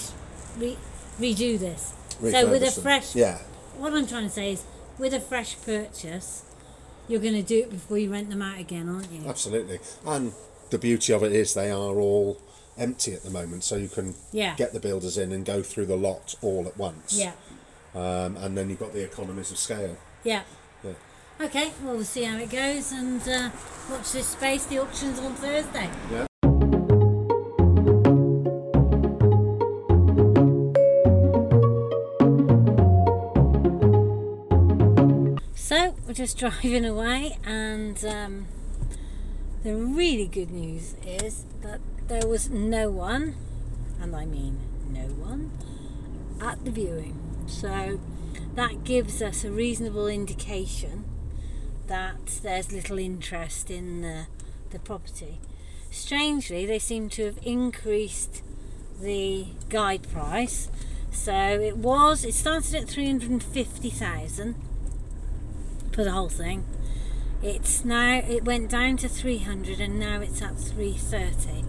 re, 0.57 0.77
redo 1.19 1.59
this. 1.59 1.93
so 2.19 2.49
with 2.49 2.63
a 2.63 2.71
fresh, 2.71 3.15
yeah, 3.15 3.39
what 3.77 3.93
I'm 3.93 4.07
trying 4.07 4.23
to 4.23 4.29
say 4.29 4.53
is, 4.53 4.63
with 4.97 5.13
a 5.13 5.19
fresh 5.19 5.61
purchase, 5.61 6.43
you're 7.12 7.19
going 7.21 7.34
to 7.36 7.43
do 7.43 7.60
it 7.60 7.69
before 7.69 7.97
you 7.97 8.12
rent 8.12 8.30
them 8.30 8.41
out 8.41 8.60
again, 8.60 8.89
aren't 8.89 9.12
you? 9.12 9.28
absolutely. 9.28 9.80
And 10.06 10.34
the 10.69 10.78
beauty 10.78 11.13
of 11.13 11.24
it 11.24 11.34
is 11.34 11.54
they 11.54 11.69
are 11.69 12.00
all 12.00 12.39
empty 12.78 13.13
at 13.13 13.24
the 13.24 13.30
moment, 13.30 13.63
so 13.63 13.76
you 13.76 13.89
can 13.89 14.15
Yeah. 14.32 14.56
get 14.56 14.71
the 14.74 14.80
builders 14.80 15.17
in 15.17 15.32
and 15.32 15.45
go 15.45 15.62
through 15.62 15.86
the 15.88 15.97
lot 15.97 16.36
all 16.41 16.65
at 16.67 16.78
once. 16.78 17.13
Yeah, 17.19 17.34
Um, 17.93 18.38
and 18.38 18.58
then 18.58 18.69
you've 18.69 18.80
got 18.80 18.93
the 18.93 19.04
economies 19.04 19.52
of 19.52 19.58
scale. 19.58 19.97
yeah. 20.24 20.43
Yeah. 20.84 20.93
Okay, 21.41 21.71
well 21.84 21.95
we'll 21.95 22.06
see 22.06 22.24
how 22.24 22.38
it 22.38 22.50
goes 22.50 22.91
and 22.93 23.21
uh, 23.28 23.50
watch 23.89 24.12
this 24.13 24.28
space. 24.28 24.65
The 24.65 24.80
auction's 24.80 25.19
on 25.19 25.36
Thursday. 25.36 25.89
Yeah. 26.12 26.26
Just 36.21 36.38
driving 36.62 36.86
away, 36.86 37.36
and 37.43 38.05
um, 38.05 38.45
the 39.63 39.75
really 39.75 40.27
good 40.27 40.51
news 40.51 40.93
is 41.03 41.45
that 41.63 41.79
there 42.07 42.27
was 42.27 42.47
no 42.47 42.91
one, 42.91 43.36
and 43.99 44.15
I 44.15 44.25
mean 44.25 44.60
no 44.88 45.07
one, 45.15 45.49
at 46.39 46.63
the 46.63 46.69
viewing. 46.69 47.17
So 47.47 47.99
that 48.53 48.84
gives 48.84 49.19
us 49.23 49.43
a 49.43 49.49
reasonable 49.49 50.07
indication 50.07 51.05
that 51.88 52.39
there's 52.43 52.71
little 52.71 52.99
interest 52.99 53.71
in 53.71 54.01
the, 54.01 54.27
the 54.69 54.77
property. 54.77 55.39
Strangely, 55.89 56.67
they 56.67 56.77
seem 56.77 57.10
to 57.10 57.25
have 57.25 57.39
increased 57.41 58.43
the 59.01 59.47
guide 59.69 60.07
price. 60.12 60.69
So 61.12 61.34
it 61.34 61.77
was, 61.77 62.23
it 62.23 62.36
started 62.36 62.75
at 62.75 62.88
350,000 62.88 64.55
for 65.91 66.04
the 66.04 66.12
whole 66.12 66.30
thing. 66.30 66.65
It's 67.41 67.84
now 67.84 68.19
it 68.19 68.43
went 68.43 68.69
down 68.69 68.97
to 68.97 69.10
300 69.10 69.80
and 69.80 69.99
now 69.99 70.21
it's 70.21 70.41
at 70.41 70.58
330. 70.58 71.65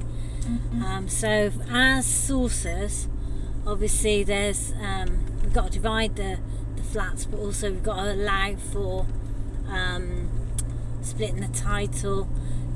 Um, 0.85 1.09
so 1.09 1.53
as 1.71 2.07
sources, 2.07 3.09
obviously 3.67 4.25
there's 4.25 4.73
um, 4.83 5.25
we've 5.43 5.53
got 5.53 5.67
to 5.67 5.73
divide 5.73 6.17
the, 6.17 6.39
the 6.77 6.83
flats, 6.83 7.25
but 7.25 7.39
also 7.39 7.71
we've 7.71 7.83
got 7.83 8.05
to 8.05 8.13
allow 8.13 8.57
for 8.57 9.07
um, 9.69 10.29
splitting 11.01 11.41
the 11.41 11.49
title, 11.49 12.29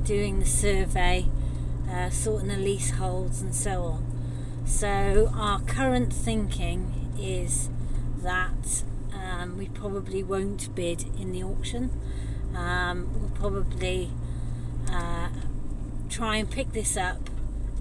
doing 0.04 0.38
the 0.38 0.46
survey, 0.46 1.26
uh, 1.90 2.10
sorting 2.10 2.48
the 2.48 2.56
leaseholds, 2.56 3.42
and 3.42 3.54
so 3.54 3.82
on. 3.82 4.62
So 4.64 5.30
our 5.34 5.60
current 5.60 6.12
thinking 6.12 7.12
is 7.18 7.68
that 8.22 8.82
um, 9.46 9.58
we 9.58 9.68
probably 9.68 10.22
won't 10.22 10.74
bid 10.74 11.04
in 11.18 11.32
the 11.32 11.42
auction. 11.42 11.90
Um, 12.54 13.10
we'll 13.18 13.30
probably 13.30 14.10
uh, 14.90 15.28
try 16.08 16.36
and 16.36 16.50
pick 16.50 16.72
this 16.72 16.96
up 16.96 17.30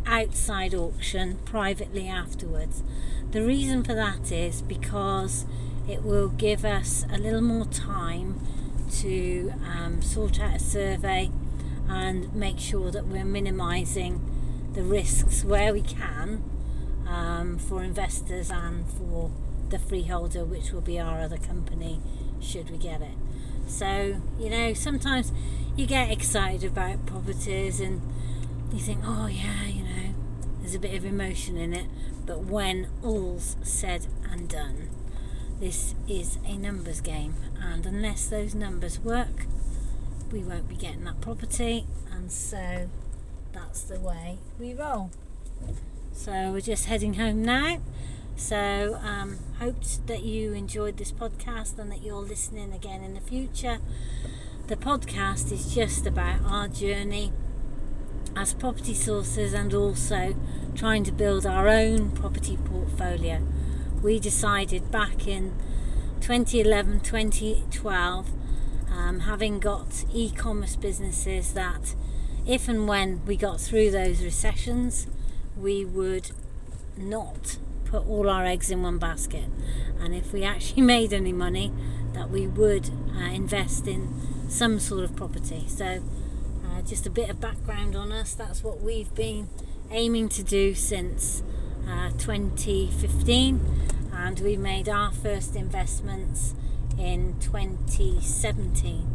outside 0.06 0.74
auction 0.74 1.40
privately 1.46 2.08
afterwards. 2.08 2.84
The 3.32 3.42
reason 3.42 3.84
for 3.84 3.94
that 3.94 4.32
is 4.32 4.62
because 4.62 5.46
it 5.90 6.04
will 6.04 6.30
give 6.30 6.64
us 6.66 7.06
a 7.12 7.18
little 7.18 7.42
more 7.42 7.66
time 7.66 8.40
to 9.00 9.54
um, 9.66 10.02
sort 10.02 10.40
out 10.40 10.56
a 10.56 10.60
survey 10.60 11.32
and 11.88 12.34
make 12.34 12.60
sure 12.60 12.92
that 12.92 13.08
we're 13.08 13.26
minimising 13.26 14.22
the 14.74 14.84
risks 14.84 15.44
where 15.44 15.74
we 15.74 15.82
can 15.82 16.44
um, 17.08 17.58
for 17.58 17.84
investors 17.84 18.50
and 18.52 18.88
for 18.88 19.32
the 19.70 19.80
freeholder, 19.80 20.44
which 20.46 20.72
will 20.72 20.82
be 20.82 21.00
our 21.00 21.22
other 21.22 21.38
company 21.38 22.00
should 22.42 22.70
we 22.70 22.78
get 22.78 23.02
it. 23.02 23.18
So, 23.68 24.22
you 24.40 24.50
know, 24.50 24.74
sometimes 24.74 25.32
you 25.76 25.86
get 25.86 26.12
excited 26.12 26.64
about 26.64 27.06
properties 27.06 27.80
and 27.80 28.02
you 28.72 28.80
think, 28.80 29.02
oh, 29.04 29.28
yeah, 29.28 29.66
you 29.66 29.84
know, 29.84 30.14
there's 30.60 30.76
a 30.76 30.80
bit 30.80 30.96
of 30.96 31.06
emotion 31.06 31.58
in 31.58 31.74
it. 31.74 31.88
But 32.26 32.46
when 32.46 32.88
all's 33.04 33.56
said 33.64 34.08
and 34.32 34.50
done, 34.50 34.90
this 35.60 35.96
is 36.08 36.38
a 36.46 36.58
numbers 36.58 37.00
game, 37.00 37.36
and 37.62 37.86
unless 37.86 38.28
those 38.28 38.54
numbers 38.54 39.00
work, 39.00 39.46
we 40.32 40.40
won't 40.40 40.68
be 40.68 40.76
getting 40.76 41.06
that 41.06 41.22
property, 41.22 41.86
and 42.12 42.32
so 42.32 42.90
that's 43.54 43.84
the 43.84 44.00
way 44.00 44.40
we 44.60 44.74
roll. 44.74 45.12
So 46.12 46.52
we're 46.52 46.62
just 46.62 46.88
heading 46.88 47.14
home 47.14 47.42
now. 47.42 47.80
So 48.36 49.00
um, 49.02 49.38
hoped 49.60 50.08
that 50.08 50.24
you 50.24 50.54
enjoyed 50.54 50.98
this 50.98 51.12
podcast 51.12 51.80
and 51.80 51.92
that 51.92 52.04
you're 52.04 52.22
listening 52.22 52.74
again 52.74 53.04
in 53.04 53.14
the 53.14 53.22
future. 53.22 53.80
The 54.68 54.76
podcast 54.76 55.52
is 55.52 55.74
just 55.74 56.06
about 56.06 56.42
our 56.46 56.68
journey 56.68 57.32
as 58.36 58.54
property 58.54 58.94
sources 58.94 59.54
and 59.54 59.74
also 59.74 60.36
trying 60.76 61.04
to 61.06 61.12
build 61.12 61.46
our 61.46 61.70
own 61.70 62.12
property 62.12 62.58
portfolio. 62.58 63.42
We 64.02 64.20
decided 64.20 64.92
back 64.92 65.28
in 65.28 65.56
2011 66.20 67.00
2012, 67.00 68.30
um, 68.92 69.20
having 69.22 69.60
got 69.60 70.04
e 70.14 70.30
commerce 70.32 70.76
businesses, 70.76 71.54
that 71.54 71.96
if 72.46 72.68
and 72.68 72.88
when 72.88 73.26
we 73.26 73.38
got 73.38 73.62
through 73.62 73.92
those 73.92 74.22
recessions, 74.22 75.08
we 75.58 75.86
would 75.86 76.32
not 76.98 77.58
put 77.96 78.08
all 78.10 78.30
our 78.30 78.46
eggs 78.46 78.72
in 78.72 78.82
one 78.82 78.98
basket. 78.98 79.46
And 80.00 80.14
if 80.14 80.34
we 80.34 80.44
actually 80.44 80.82
made 80.96 81.14
any 81.14 81.32
money, 81.32 81.72
that 82.14 82.30
we 82.30 82.48
would 82.48 82.90
uh, 83.16 83.26
invest 83.26 83.88
in 83.88 84.14
some 84.50 84.80
sort 84.80 85.04
of 85.04 85.16
property. 85.16 85.66
So, 85.68 86.02
uh, 86.66 86.82
just 86.82 87.06
a 87.06 87.10
bit 87.10 87.30
of 87.30 87.40
background 87.40 87.96
on 87.96 88.12
us 88.12 88.34
that's 88.34 88.64
what 88.64 88.82
we've 88.82 89.14
been 89.16 89.50
aiming 89.92 90.30
to 90.30 90.44
do 90.44 90.74
since 90.74 91.44
uh, 91.88 92.10
2015, 92.18 93.60
and 94.14 94.40
we 94.40 94.58
made 94.58 94.90
our 94.90 95.12
first 95.12 95.56
investments 95.56 96.56
in 96.98 97.36
2017. 97.40 99.08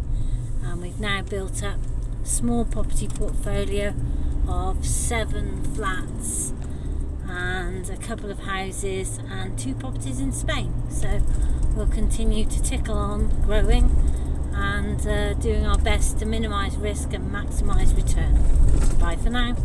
And 0.62 0.82
we've 0.82 1.00
now 1.00 1.22
built 1.22 1.62
up 1.62 1.78
a 2.22 2.26
small 2.26 2.64
property 2.64 3.08
portfolio 3.08 3.94
of 4.46 4.86
seven 4.86 5.64
flats 5.74 6.52
and 7.30 7.88
a 7.88 7.96
couple 7.96 8.30
of 8.30 8.40
houses 8.40 9.20
and 9.30 9.58
two 9.58 9.74
properties 9.74 10.20
in 10.20 10.32
Spain. 10.32 10.72
So 10.90 11.20
we'll 11.74 11.86
continue 11.86 12.44
to 12.44 12.62
tickle 12.62 12.98
on 12.98 13.28
growing 13.42 13.94
and 14.54 15.06
uh, 15.06 15.34
doing 15.34 15.64
our 15.64 15.78
best 15.78 16.18
to 16.18 16.26
minimise 16.26 16.76
risk 16.76 17.12
and 17.12 17.30
maximise 17.32 17.96
return. 17.96 18.34
Bye 18.98 19.16
for 19.16 19.30
now. 19.30 19.56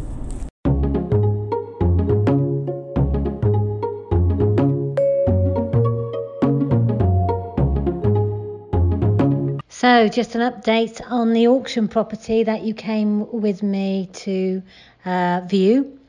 So, 9.67 10.08
just 10.08 10.34
an 10.34 10.41
update 10.41 10.99
on 11.12 11.34
the 11.34 11.47
auction 11.47 11.88
property 11.88 12.43
that 12.43 12.63
you 12.63 12.73
came 12.73 13.32
with 13.32 13.62
me 13.62 14.10
to 14.13 14.63
uh, 15.06 15.41
view 15.45 15.99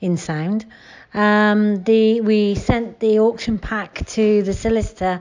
in 0.00 0.16
sound. 0.16 0.66
Um, 1.14 1.82
the 1.84 2.20
we 2.20 2.54
sent 2.54 3.00
the 3.00 3.20
auction 3.20 3.58
pack 3.58 4.06
to 4.08 4.42
the 4.42 4.52
solicitor, 4.52 5.20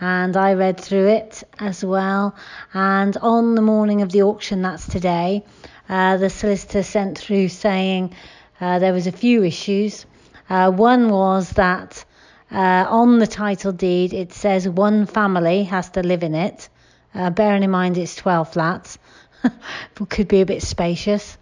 and 0.00 0.36
I 0.36 0.54
read 0.54 0.80
through 0.80 1.08
it 1.08 1.44
as 1.58 1.84
well. 1.84 2.34
And 2.74 3.16
on 3.18 3.54
the 3.54 3.62
morning 3.62 4.02
of 4.02 4.10
the 4.12 4.22
auction, 4.22 4.62
that's 4.62 4.86
today, 4.86 5.44
uh, 5.88 6.16
the 6.16 6.30
solicitor 6.30 6.82
sent 6.82 7.18
through 7.18 7.48
saying 7.48 8.14
uh, 8.60 8.78
there 8.78 8.92
was 8.92 9.06
a 9.06 9.12
few 9.12 9.44
issues. 9.44 10.06
Uh, 10.50 10.70
one 10.70 11.08
was 11.10 11.50
that 11.50 12.04
uh, 12.50 12.86
on 12.88 13.18
the 13.18 13.26
title 13.26 13.72
deed 13.72 14.14
it 14.14 14.32
says 14.32 14.68
one 14.68 15.06
family 15.06 15.64
has 15.64 15.90
to 15.90 16.02
live 16.02 16.22
in 16.22 16.34
it. 16.34 16.68
Uh, 17.14 17.30
bearing 17.30 17.62
in 17.62 17.70
mind 17.70 17.96
it's 17.98 18.16
12 18.16 18.52
flats, 18.52 18.98
could 20.08 20.28
be 20.28 20.40
a 20.40 20.46
bit 20.46 20.62
spacious. 20.62 21.38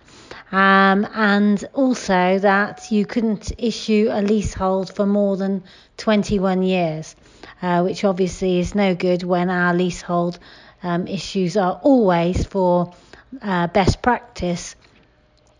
Um, 0.52 1.06
and 1.12 1.64
also 1.74 2.38
that 2.38 2.92
you 2.92 3.04
couldn't 3.04 3.52
issue 3.58 4.08
a 4.12 4.22
leasehold 4.22 4.94
for 4.94 5.04
more 5.04 5.36
than 5.36 5.64
21 5.96 6.62
years, 6.62 7.16
uh, 7.62 7.82
which 7.82 8.04
obviously 8.04 8.60
is 8.60 8.74
no 8.74 8.94
good 8.94 9.24
when 9.24 9.50
our 9.50 9.74
leasehold 9.74 10.38
um, 10.84 11.08
issues 11.08 11.56
are 11.56 11.80
always 11.82 12.46
for 12.46 12.94
uh, 13.42 13.66
best 13.66 14.02
practice, 14.02 14.76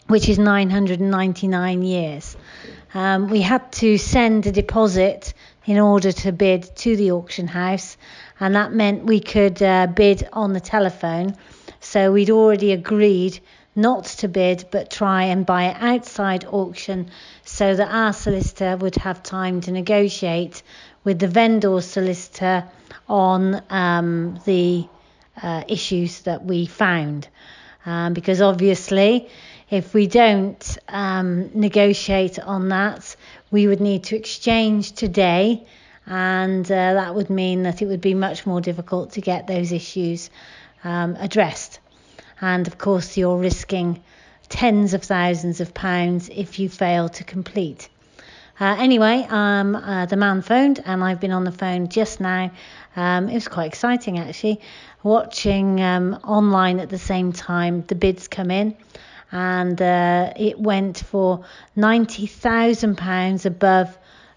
which 0.07 0.29
is 0.29 0.39
999 0.39 1.83
years. 1.83 2.37
Um, 2.95 3.29
we 3.29 3.43
had 3.43 3.73
to 3.73 3.99
send 3.99 4.47
a 4.47 4.53
deposit 4.53 5.35
in 5.65 5.79
order 5.81 6.13
to 6.13 6.31
bid 6.31 6.77
to 6.77 6.97
the 6.97 7.11
auction 7.11 7.49
house, 7.49 7.97
and 8.39 8.55
that 8.55 8.73
meant 8.73 9.05
we 9.05 9.19
could 9.19 9.61
uh, 9.61 9.89
bid 9.89 10.29
on 10.33 10.53
the 10.53 10.61
telephone. 10.61 11.37
So 11.81 12.13
we'd 12.13 12.31
already 12.31 12.73
agreed 12.73 13.41
not 13.77 14.05
to 14.05 14.29
bid 14.29 14.65
but 14.71 14.91
try 14.91 15.25
and 15.25 15.45
buy 15.47 15.73
outside 15.79 16.45
auction 16.47 17.11
so 17.45 17.77
that 17.77 17.89
our 17.89 18.13
solicitor 18.13 18.77
would 18.77 18.97
have 18.97 19.23
time 19.23 19.61
to 19.61 19.71
negotiate 19.71 20.63
with 21.05 21.19
the 21.19 21.29
vendor 21.29 21.81
solicitor 21.81 22.65
on 23.09 23.63
um, 23.71 24.41
the 24.45 24.87
uh, 25.41 25.63
issues 25.69 26.23
that 26.23 26.45
we 26.45 26.67
found. 26.67 27.29
Um, 27.85 28.15
because 28.15 28.41
obviously, 28.41 29.29
if 29.71 29.95
we 29.95 30.09
don't 30.09 30.79
um, 30.89 31.51
negotiate 31.55 32.39
on 32.41 32.71
that, 32.71 33.15
we 33.51 33.69
would 33.69 33.81
need 33.81 34.05
to 34.05 34.17
exchange 34.17 34.93
today, 34.93 35.65
and 36.07 36.65
uh, 36.65 36.95
that 36.95 37.15
would 37.15 37.31
mean 37.31 37.63
that 37.63 37.83
it 37.83 37.87
would 37.87 38.01
be 38.01 38.15
much 38.15 38.45
more 38.45 38.61
difficult 38.61 39.13
to 39.13 39.21
get 39.21 39.47
those 39.47 39.71
issues 39.71 40.31
um, 40.83 41.17
addressed 41.21 41.79
and 42.41 42.67
of 42.67 42.79
course 42.79 43.17
you're 43.17 43.37
risking 43.37 44.03
tens 44.49 44.95
of 44.95 45.03
thousands 45.03 45.61
of 45.61 45.75
pounds 45.75 46.29
if 46.29 46.59
you 46.59 46.69
fail 46.69 47.09
to 47.09 47.25
complete. 47.25 47.89
Uh, 48.59 48.77
anyway, 48.79 49.27
um, 49.29 49.77
uh, 49.77 50.07
the 50.07 50.17
man 50.17 50.41
phoned, 50.41 50.83
and 50.85 51.05
I've 51.05 51.21
been 51.21 51.33
on 51.33 51.45
the 51.45 51.53
phone 51.53 51.89
just 51.89 52.21
now. 52.21 52.51
Um, 52.95 53.29
it 53.29 53.35
was 53.35 53.49
quite 53.49 53.67
exciting 53.67 54.19
actually, 54.19 54.61
watching 55.03 55.81
um, 55.83 56.15
online 56.25 56.81
at 56.81 56.89
the 56.89 56.99
same 56.99 57.33
time 57.33 57.85
the 57.87 57.95
bids 57.95 58.29
come 58.29 58.51
in, 58.51 58.75
and 59.31 59.81
uh, 59.83 60.33
it 60.37 60.59
went 60.59 60.99
for 60.99 61.45
ninety 61.75 62.27
thousand 62.27 62.97
pounds 62.97 63.45
above 63.45 63.97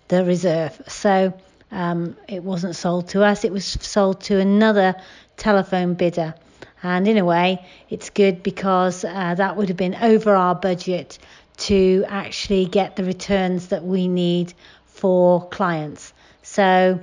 the 0.09 0.25
reserve. 0.25 0.81
So 0.87 1.33
um, 1.71 2.17
it 2.27 2.43
wasn't 2.43 2.75
sold 2.75 3.07
to 3.09 3.23
us; 3.23 3.45
it 3.45 3.53
was 3.53 3.63
sold 3.63 4.19
to 4.23 4.39
another 4.39 4.95
telephone 5.37 5.93
bidder. 5.93 6.35
And 6.81 7.07
in 7.07 7.17
a 7.17 7.25
way, 7.25 7.65
it's 7.89 8.09
good 8.09 8.41
because 8.41 9.03
uh, 9.03 9.35
that 9.35 9.57
would 9.57 9.67
have 9.67 9.77
been 9.77 9.95
over 9.95 10.35
our 10.35 10.55
budget 10.55 11.19
to 11.57 12.05
actually 12.07 12.65
get 12.65 12.95
the 12.95 13.03
returns 13.03 13.67
that 13.67 13.83
we 13.83 14.07
need 14.07 14.53
for 14.85 15.47
clients. 15.49 16.13
So, 16.41 16.99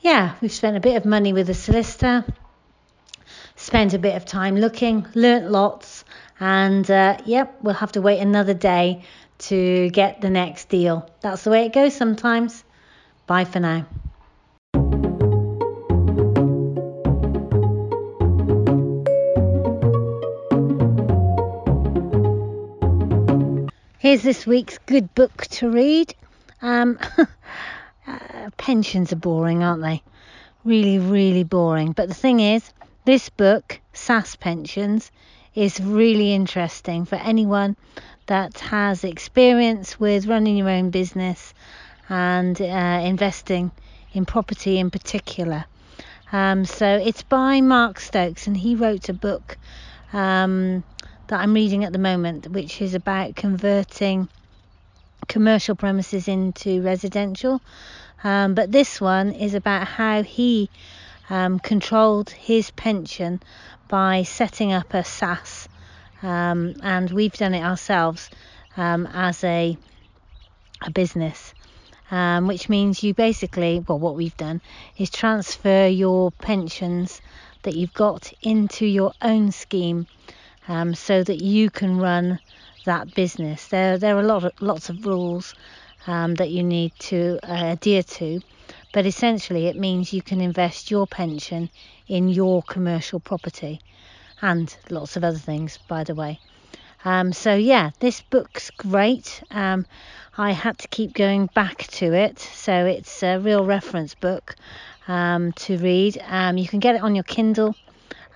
yeah, 0.00 0.34
we've 0.40 0.52
spent 0.52 0.76
a 0.76 0.80
bit 0.80 0.96
of 0.96 1.04
money 1.04 1.32
with 1.32 1.46
the 1.46 1.54
solicitor, 1.54 2.24
spent 3.56 3.94
a 3.94 3.98
bit 3.98 4.16
of 4.16 4.24
time 4.24 4.56
looking, 4.56 5.06
learnt 5.14 5.50
lots, 5.50 6.04
and 6.40 6.90
uh, 6.90 7.18
yep, 7.26 7.58
we'll 7.62 7.74
have 7.74 7.92
to 7.92 8.02
wait 8.02 8.20
another 8.20 8.54
day 8.54 9.04
to 9.38 9.90
get 9.90 10.20
the 10.20 10.30
next 10.30 10.68
deal. 10.68 11.08
That's 11.20 11.44
the 11.44 11.50
way 11.50 11.66
it 11.66 11.72
goes 11.72 11.94
sometimes. 11.94 12.64
Bye 13.26 13.44
for 13.44 13.60
now. 13.60 13.86
Here's 24.12 24.22
this 24.22 24.46
week's 24.46 24.76
good 24.84 25.14
book 25.14 25.46
to 25.52 25.70
read. 25.70 26.14
Um, 26.60 26.98
uh, 28.06 28.50
pensions 28.58 29.10
are 29.10 29.16
boring, 29.16 29.62
aren't 29.62 29.80
they? 29.80 30.02
Really, 30.66 30.98
really 30.98 31.44
boring. 31.44 31.92
But 31.92 32.10
the 32.10 32.14
thing 32.14 32.40
is, 32.40 32.74
this 33.06 33.30
book, 33.30 33.80
SSAS 33.94 34.38
Pensions, 34.38 35.10
is 35.54 35.80
really 35.80 36.34
interesting 36.34 37.06
for 37.06 37.14
anyone 37.14 37.74
that 38.26 38.58
has 38.58 39.02
experience 39.02 39.98
with 39.98 40.26
running 40.26 40.58
your 40.58 40.68
own 40.68 40.90
business 40.90 41.54
and 42.10 42.60
uh, 42.60 43.00
investing 43.02 43.70
in 44.12 44.26
property 44.26 44.78
in 44.78 44.90
particular. 44.90 45.64
Um, 46.32 46.66
so 46.66 46.86
it's 46.86 47.22
by 47.22 47.62
Mark 47.62 47.98
Stokes, 47.98 48.46
and 48.46 48.58
he 48.58 48.74
wrote 48.74 49.08
a 49.08 49.14
book 49.14 49.56
um, 50.12 50.84
that 51.28 51.40
I'm 51.40 51.54
reading 51.54 51.84
at 51.84 51.92
the 51.92 51.98
moment, 51.98 52.48
which 52.48 52.80
is 52.80 52.94
about 52.94 53.36
converting 53.36 54.28
commercial 55.28 55.74
premises 55.74 56.28
into 56.28 56.82
residential. 56.82 57.60
Um, 58.24 58.54
but 58.54 58.70
this 58.70 59.00
one 59.00 59.32
is 59.32 59.54
about 59.54 59.86
how 59.86 60.22
he 60.22 60.70
um, 61.30 61.58
controlled 61.58 62.30
his 62.30 62.70
pension 62.70 63.40
by 63.88 64.22
setting 64.22 64.72
up 64.72 64.94
a 64.94 65.02
SSAS, 65.02 65.68
um, 66.22 66.74
and 66.82 67.10
we've 67.10 67.32
done 67.32 67.54
it 67.54 67.62
ourselves 67.62 68.30
um, 68.76 69.06
as 69.12 69.42
a 69.44 69.76
a 70.84 70.90
business. 70.90 71.54
Um, 72.10 72.46
which 72.46 72.68
means 72.68 73.02
you 73.02 73.14
basically, 73.14 73.82
well, 73.88 73.98
what 73.98 74.16
we've 74.16 74.36
done 74.36 74.60
is 74.98 75.08
transfer 75.08 75.86
your 75.86 76.30
pensions 76.30 77.22
that 77.62 77.74
you've 77.74 77.94
got 77.94 78.30
into 78.42 78.84
your 78.84 79.12
own 79.22 79.50
scheme 79.50 80.06
um, 80.68 80.94
so 80.94 81.22
that 81.22 81.42
you 81.42 81.70
can 81.70 81.98
run 81.98 82.38
that 82.84 83.14
business. 83.14 83.68
There, 83.68 83.98
there 83.98 84.16
are 84.16 84.22
lot 84.22 84.44
of, 84.44 84.52
lots 84.60 84.88
of 84.88 85.06
rules 85.06 85.54
um, 86.06 86.34
that 86.36 86.50
you 86.50 86.62
need 86.62 86.92
to 86.98 87.38
uh, 87.42 87.72
adhere 87.72 88.02
to, 88.02 88.40
but 88.92 89.06
essentially 89.06 89.66
it 89.66 89.76
means 89.76 90.12
you 90.12 90.22
can 90.22 90.40
invest 90.40 90.90
your 90.90 91.06
pension 91.06 91.70
in 92.08 92.28
your 92.28 92.62
commercial 92.62 93.20
property 93.20 93.80
and 94.40 94.76
lots 94.90 95.16
of 95.16 95.24
other 95.24 95.38
things, 95.38 95.78
by 95.88 96.04
the 96.04 96.14
way. 96.14 96.40
Um, 97.04 97.32
so 97.32 97.54
yeah, 97.54 97.90
this 98.00 98.22
book's 98.22 98.70
great. 98.70 99.42
Um, 99.50 99.86
I 100.36 100.52
had 100.52 100.78
to 100.78 100.88
keep 100.88 101.14
going 101.14 101.46
back 101.54 101.86
to 101.98 102.12
it, 102.12 102.38
so 102.38 102.86
it's 102.86 103.22
a 103.22 103.38
real 103.38 103.64
reference 103.64 104.14
book 104.14 104.56
um, 105.08 105.52
to 105.52 105.78
read. 105.78 106.22
Um, 106.26 106.58
you 106.58 106.68
can 106.68 106.80
get 106.80 106.94
it 106.94 107.02
on 107.02 107.14
your 107.14 107.24
Kindle 107.24 107.74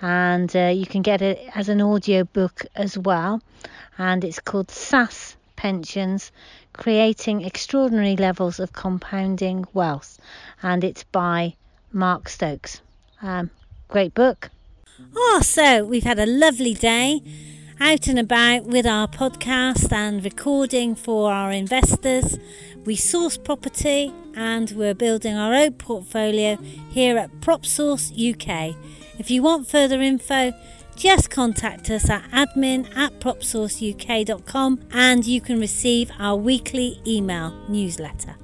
and 0.00 0.54
uh, 0.54 0.72
you 0.74 0.86
can 0.86 1.02
get 1.02 1.22
it 1.22 1.38
as 1.54 1.68
an 1.68 1.80
audio 1.80 2.24
book 2.24 2.66
as 2.74 2.98
well. 2.98 3.40
And 3.98 4.24
it's 4.24 4.40
called 4.40 4.68
SSAS 4.68 5.36
Pensions 5.56 6.32
Creating 6.72 7.42
Extraordinary 7.42 8.16
Levels 8.16 8.60
of 8.60 8.72
Compounding 8.72 9.64
Wealth. 9.72 10.18
And 10.62 10.84
it's 10.84 11.04
by 11.04 11.54
Mark 11.92 12.28
Stokes. 12.28 12.80
Um, 13.22 13.50
great 13.88 14.12
book. 14.14 14.50
Oh, 15.14 15.40
so 15.42 15.84
we've 15.84 16.04
had 16.04 16.18
a 16.18 16.26
lovely 16.26 16.74
day 16.74 17.22
out 17.80 18.08
and 18.08 18.18
about 18.18 18.64
with 18.64 18.86
our 18.86 19.06
podcast 19.06 19.92
and 19.92 20.24
recording 20.24 20.94
for 20.94 21.32
our 21.32 21.52
investors. 21.52 22.38
We 22.84 22.96
source 22.96 23.36
property 23.36 24.12
and 24.34 24.70
we're 24.70 24.94
building 24.94 25.36
our 25.36 25.54
own 25.54 25.72
portfolio 25.74 26.56
here 26.90 27.18
at 27.18 27.30
PropSource 27.40 28.12
UK. 28.12 28.76
If 29.18 29.30
you 29.30 29.42
want 29.42 29.66
further 29.66 30.00
info, 30.00 30.52
just 30.96 31.30
contact 31.30 31.90
us 31.90 32.08
at 32.08 32.22
admin 32.30 32.96
at 32.96 33.18
propsourceuk.com 33.20 34.80
and 34.92 35.26
you 35.26 35.40
can 35.40 35.60
receive 35.60 36.10
our 36.18 36.36
weekly 36.36 37.00
email 37.06 37.52
newsletter. 37.68 38.36